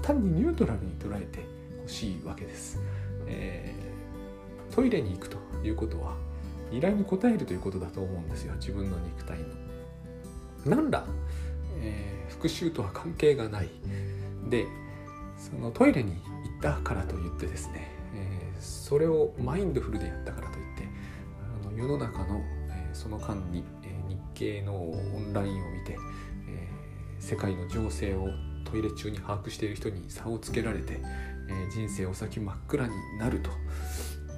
[0.01, 1.45] 単にニュートラルに捉えて
[1.81, 2.79] ほしいわけです、
[3.27, 6.15] えー、トイレに行くということは
[6.71, 8.53] 依頼に応えるということだと思うんですよ。
[8.55, 9.45] 自分の肉体の。
[10.65, 11.05] 何ら、
[11.81, 13.69] えー、復讐とは関係がない。
[14.49, 14.67] で
[15.37, 16.17] そのトイレに行
[16.59, 20.87] ったからといってですね、えー、それをマインドフルでやったからといって
[21.65, 25.97] あの世の中の、えー、その間に、え、日経のオンラインを見て、
[26.49, 28.27] えー、世界の情勢を
[28.69, 30.99] トイレ中に把握している人に差をつけられて、
[31.47, 33.49] えー、人生お先真っ暗になると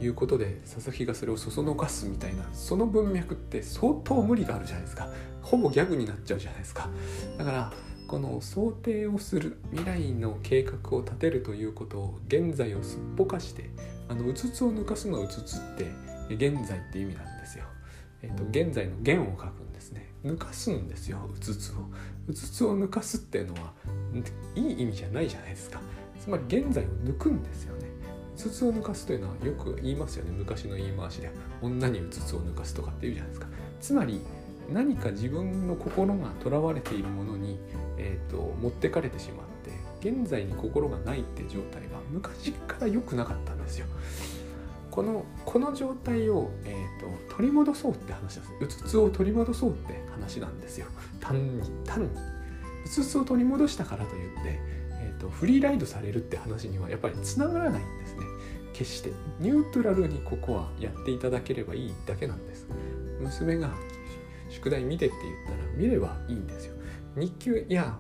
[0.04, 5.08] いうことで佐々木がそれをそそのかすみたいなその文脈って相当無理があるじゃないですか。
[5.42, 6.90] ほぼギャグになっちゃうじゃないですか。
[7.38, 7.74] だから
[8.08, 13.70] この想定をする未来の計画を立てるということを現在をすっぽかして
[14.10, 15.92] あのうつつを抜かすのうつつって
[16.30, 17.66] 現在って意味なんですよ。
[18.24, 20.12] えーと、現在の弦を書くんですね。
[20.24, 21.76] 抜かすんですようつつを。
[22.32, 23.74] うつつを抜かすっていうのは
[24.56, 25.82] いい意味じゃないじゃないですか。
[26.18, 27.88] つまり現在を抜くんですよね。
[28.36, 30.32] うつつを抜かすというのはよく言いますよね。
[30.32, 31.30] 昔の言い回しで
[31.62, 33.48] 女にうつつを抜かすとかって言うじゃないですか。
[33.82, 34.22] つまり
[34.72, 37.60] 何か自分の心がとらわれているものに、
[37.98, 39.48] えー、と持ってかれてしまっ
[40.00, 43.88] て現在に心がないって状態は昔から良くなかったんですよ。
[44.92, 48.82] このこの状態を、えーと、取り戻そうって話なんです。
[48.84, 50.88] うつつを取り戻そうって話なんですよ。
[51.20, 52.10] 単に単に。
[52.86, 54.60] うつつを取り戻したからといって、
[54.92, 58.26] えーと、フリーライドされるって話にはやっぱりつながらないんですね。
[58.74, 59.12] 決して。
[59.40, 62.68] ニュートラルにここはやっていただければいいだけなんです。
[63.22, 63.72] 娘が
[64.50, 66.76] 宿題見てって言ったら見ればいいんですよ。
[67.16, 67.98] 日給や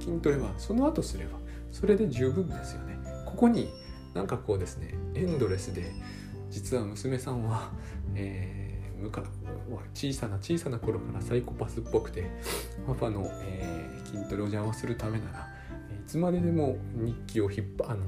[0.00, 1.38] 筋トレはその後すれば
[1.70, 2.98] それで十分ですよね。
[3.26, 3.70] ここに
[4.14, 5.92] なんかこうですねエンドレスで
[6.50, 7.70] 実は娘さんは、
[8.14, 9.10] えー、
[9.94, 12.30] 小さな小さな頃からサイコパスっぽくて
[12.86, 15.48] パパの、えー、筋トレを邪魔するためなら
[15.90, 18.02] いつまででも日記を引っ張あの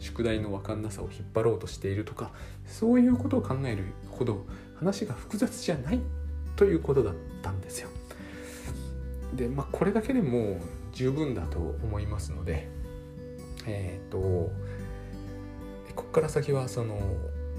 [0.00, 2.32] 宿題の分かんなさを引っ張ろうとしているとか
[2.64, 4.46] そういうことを考えるほど
[4.76, 6.00] 話が複雑じゃない
[6.56, 7.88] ということだったんですよ。
[9.34, 10.60] でまあこれだけでも
[10.92, 12.68] 十分だと思いますので
[13.66, 14.52] えっ、ー、とこ
[15.94, 16.98] こから先はその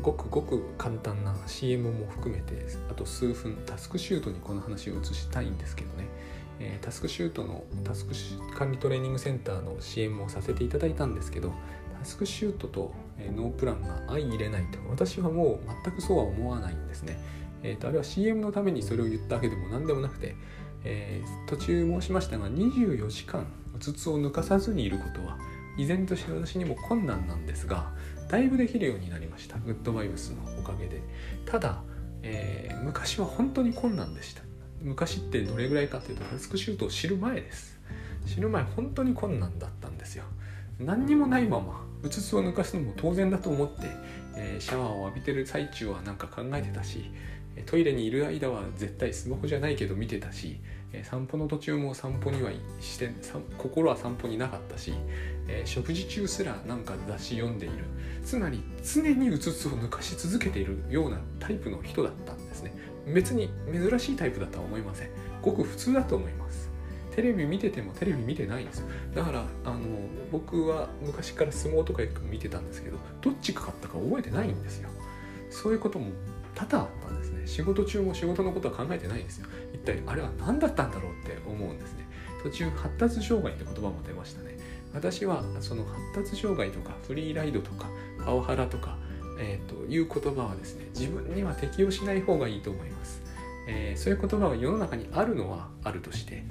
[0.01, 6.07] ごくごく簡単な CM も含めてあと数分タスクシュートにこの話を移したいんですけどね、
[6.59, 8.13] えー、タスクシュートのタスク
[8.57, 11.53] 管理トレーニングセンターの CM をさせていただいたんですけど
[11.99, 14.79] タスクシュートと、えー、ノープランが相入れないと。
[14.89, 17.19] 私はもう全くそうは思わないんですね、
[17.63, 20.35] えーと、あれは CM のためにそれを言ったわけでも何でもなくて、
[20.83, 23.45] えー、途中申しましたが24時間
[23.75, 25.37] うつつを抜かさずにいることは
[25.77, 27.91] 依然として私にも困難なんですが
[28.29, 29.57] だいぶできるようになりました。
[29.57, 31.01] グッドバイブスのおかげで。
[31.45, 31.81] ただ、
[32.21, 34.43] えー、昔は本当に困難でした。
[34.81, 37.77] 昔ってどれぐらいかっていうとタスクシュートを知る前です。
[38.25, 40.23] 知る前本当に困難だったんですよ。
[40.79, 43.87] 何にもないままうつつを抜かすのも当然だと思って、
[44.35, 47.11] えー、シャワーを浴びてる最中はなんか考えてたし
[47.65, 50.61] トイレにいる間は絶対スマホじゃないけど見てたし
[51.03, 53.11] 散歩の途中も散歩にはして
[53.57, 54.93] 心は散歩になかったし、
[55.51, 57.85] えー、食事中すらなんか雑誌読んでいる。
[58.23, 62.73] つまり常にうつつを抜かし続けているようなタイプの人だったんですね。
[63.07, 65.09] 別に珍しいタイプだとは思いません。
[65.41, 66.69] ごく普通だと思います。
[67.15, 68.87] テレビ見ててもテレビ見てないんですよ。
[69.15, 69.79] だからあの
[70.31, 74.89] 僕は昔から相撲とかよく見てたんですけどどっちが勝ったか覚えてないんですよ。
[75.49, 76.11] そういうことも
[76.53, 77.47] 多々あったんですね。
[77.47, 79.47] 仕事中も仕事のことは考えてないんですよ。
[79.73, 82.07] 一体あれは何だったんだろうって思うんですね。
[82.43, 84.58] 途中発達障害って言葉も出ましたね。
[84.93, 87.87] 私はその発達障害とかフリーライドとか
[88.25, 88.97] パワハラとか、
[89.39, 93.21] えー、という言葉はですね自分には適用しない方がいいと思います、
[93.67, 96.43] えー、そういう言葉が世の中にあるのはあるとして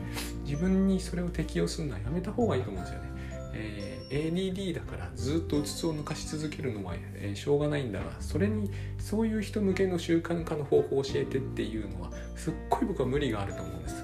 [0.44, 3.10] 自分にそれを適用するのはやめた方がいいと思うんですよね、
[3.54, 13.96] えー ADD だからずっとうつつを抜かし続けるのは、えー、しょうがないんだがそれにそういう人向けの習慣化の方法を教えてっていうのはすっごい僕は無理があると思うんです。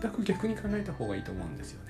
[0.00, 1.89] 全く逆に考えた方がいいと思うんですよね、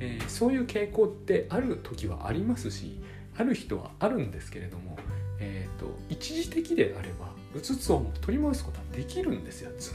[0.00, 3.00] えー、そういう傾向ってある時はありますし
[3.36, 4.98] ある人はあるんですけれども、
[5.38, 9.70] えーと、一時的であればうつつを取り戻すことはできるんですよ。
[9.78, 9.94] ずっ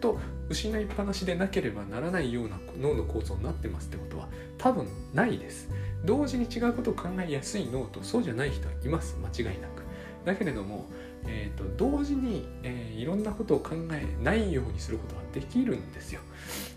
[0.00, 0.18] と
[0.48, 4.28] 失いっぱなしでなければならないような脳の構造になってますってことは
[4.58, 5.68] 多分ないです。
[6.04, 9.16] 同時に違うことを考えやすい脳とそうじゃない人はいます。
[9.16, 9.87] 間違いなく。
[10.28, 10.86] だけれども、
[11.26, 16.20] えーと、同時に、えー、いろんなことを考えないようにすることはできるんですよ。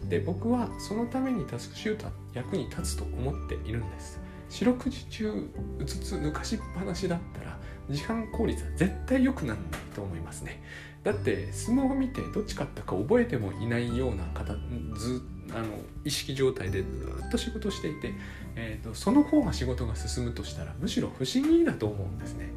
[0.07, 4.19] で僕はそのためにタスクシュートは役に立つと思っているんです。
[4.49, 5.49] 四六時中
[5.79, 7.57] うつつ抜かしっぱなしだったら
[7.89, 10.61] 時間効率は絶対良くならないと思いますね。
[11.03, 14.53] だって相撲を見てどっち勝ったか覚えてもいないような方
[14.95, 15.21] ず
[15.53, 15.65] あの
[16.05, 16.87] 意識状態でず
[17.27, 18.13] っと仕事していて、
[18.55, 22.51] えーと、その方が仕事が進むとしたらむしろ不思議だと思うんですね。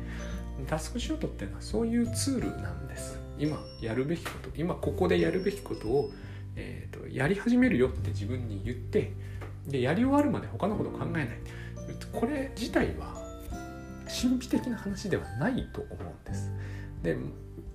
[0.67, 3.19] タスクシュートっていうのはそういうツールなんです。
[3.39, 6.11] 今やるべきこと今ここでやるべきことを、
[6.57, 9.13] えーと、やり始めるよって自分に言って
[9.67, 11.29] でやり終わるまで他のこと考えない。
[12.13, 13.15] これ自体は
[14.07, 16.51] 神秘的な話ではないと思うんです。
[17.03, 17.17] で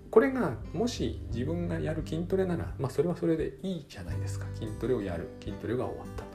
[0.10, 4.48] これがもし自分がやる筋トレなら、まあ、それはそれでいいじゃないですか。
[4.56, 5.30] 筋トレをやる。
[5.40, 6.30] 筋トレが終わったと。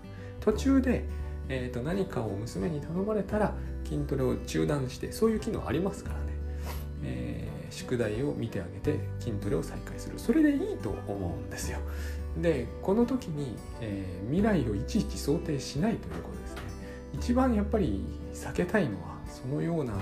[0.53, 1.05] 途中で、
[1.49, 6.24] えー、と何かを娘に頼まれたら筋トレを中断してそういう機能ありますから、
[7.05, 10.19] えー、宿題を見てあげて筋トレを再開する。
[10.19, 11.79] それでいいと思うんですよ。
[12.41, 16.63] でこの時に、えー、未来をいちいち想定しないということですね。
[17.13, 19.93] 一番やっぱり避けたいのはそのような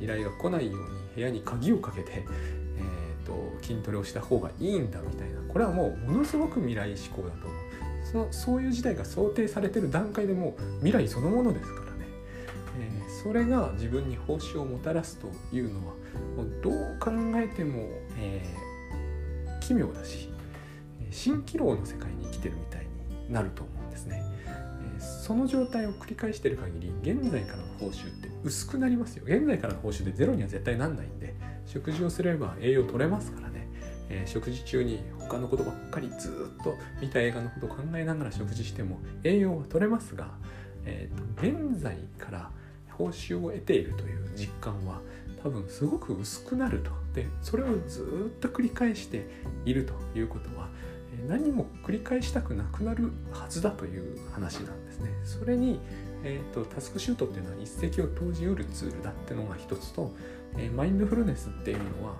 [0.00, 0.86] 依頼が来ないように
[1.16, 2.24] 部屋に鍵をかけて
[3.24, 5.40] と筋トレをした方がいいんだみたいな。
[5.48, 7.60] これはもうものすごく未来志向だと思う。
[8.04, 11.89] そのそういう事態が想定されてる段階でもう未来そのものですから、
[13.22, 15.94] それが自分に報酬をもたらすというのは
[16.62, 20.30] どう考えても、えー、奇妙だし
[21.10, 22.86] 蜃気楼の世界に生きてるみたい
[23.26, 24.22] になると思うんですね。
[24.98, 33.66] その状態を繰り返してる限り現在からの報酬って薄くなりますよ現在からの報酬でゼロには絶対なんないんで食事をすれば栄養取れますからね、
[34.10, 40.28] えー、食事中に他のことばっかりずっと見た映画のことを考えながら食事しても栄養は取れますが、
[40.84, 42.50] えーと、現在から
[43.00, 45.00] 報酬を得ているという実感は
[45.42, 49.26] 多分すごく薄くなるとでそれをずっと繰り返して
[49.64, 50.68] いるということは
[51.26, 55.10] 何も繰り返したくなくなるはずだという話なんですね。
[55.24, 55.80] それに、
[56.22, 60.12] えーと、タスクシュートっていうのは一石を投じうるツールだっていうのが一つと、
[60.56, 62.16] えー、マインドフルネスっていうのは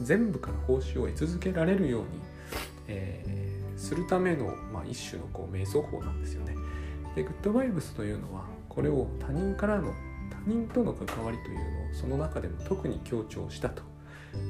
[0.00, 2.06] 全部から報酬を得続けられるように、
[2.88, 6.54] えー、するための、まあ、一種のこう瞑想法なんですよね。
[7.14, 9.94] でグッドバイブスというのはこれを他人からの
[10.30, 13.82] 他人との関わりというのをその中でも特に強調したと、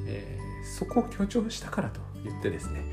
[0.07, 2.83] えー、そこを強調したからと言ってですね、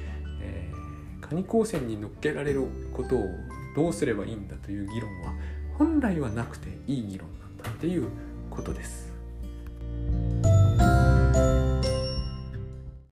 [0.43, 3.25] えー、カニ光線に乗っけられることを
[3.75, 5.35] どうすればいいんだという議論は
[5.79, 8.09] 本来はなくていい議論なんだっていう
[8.51, 9.13] ことです。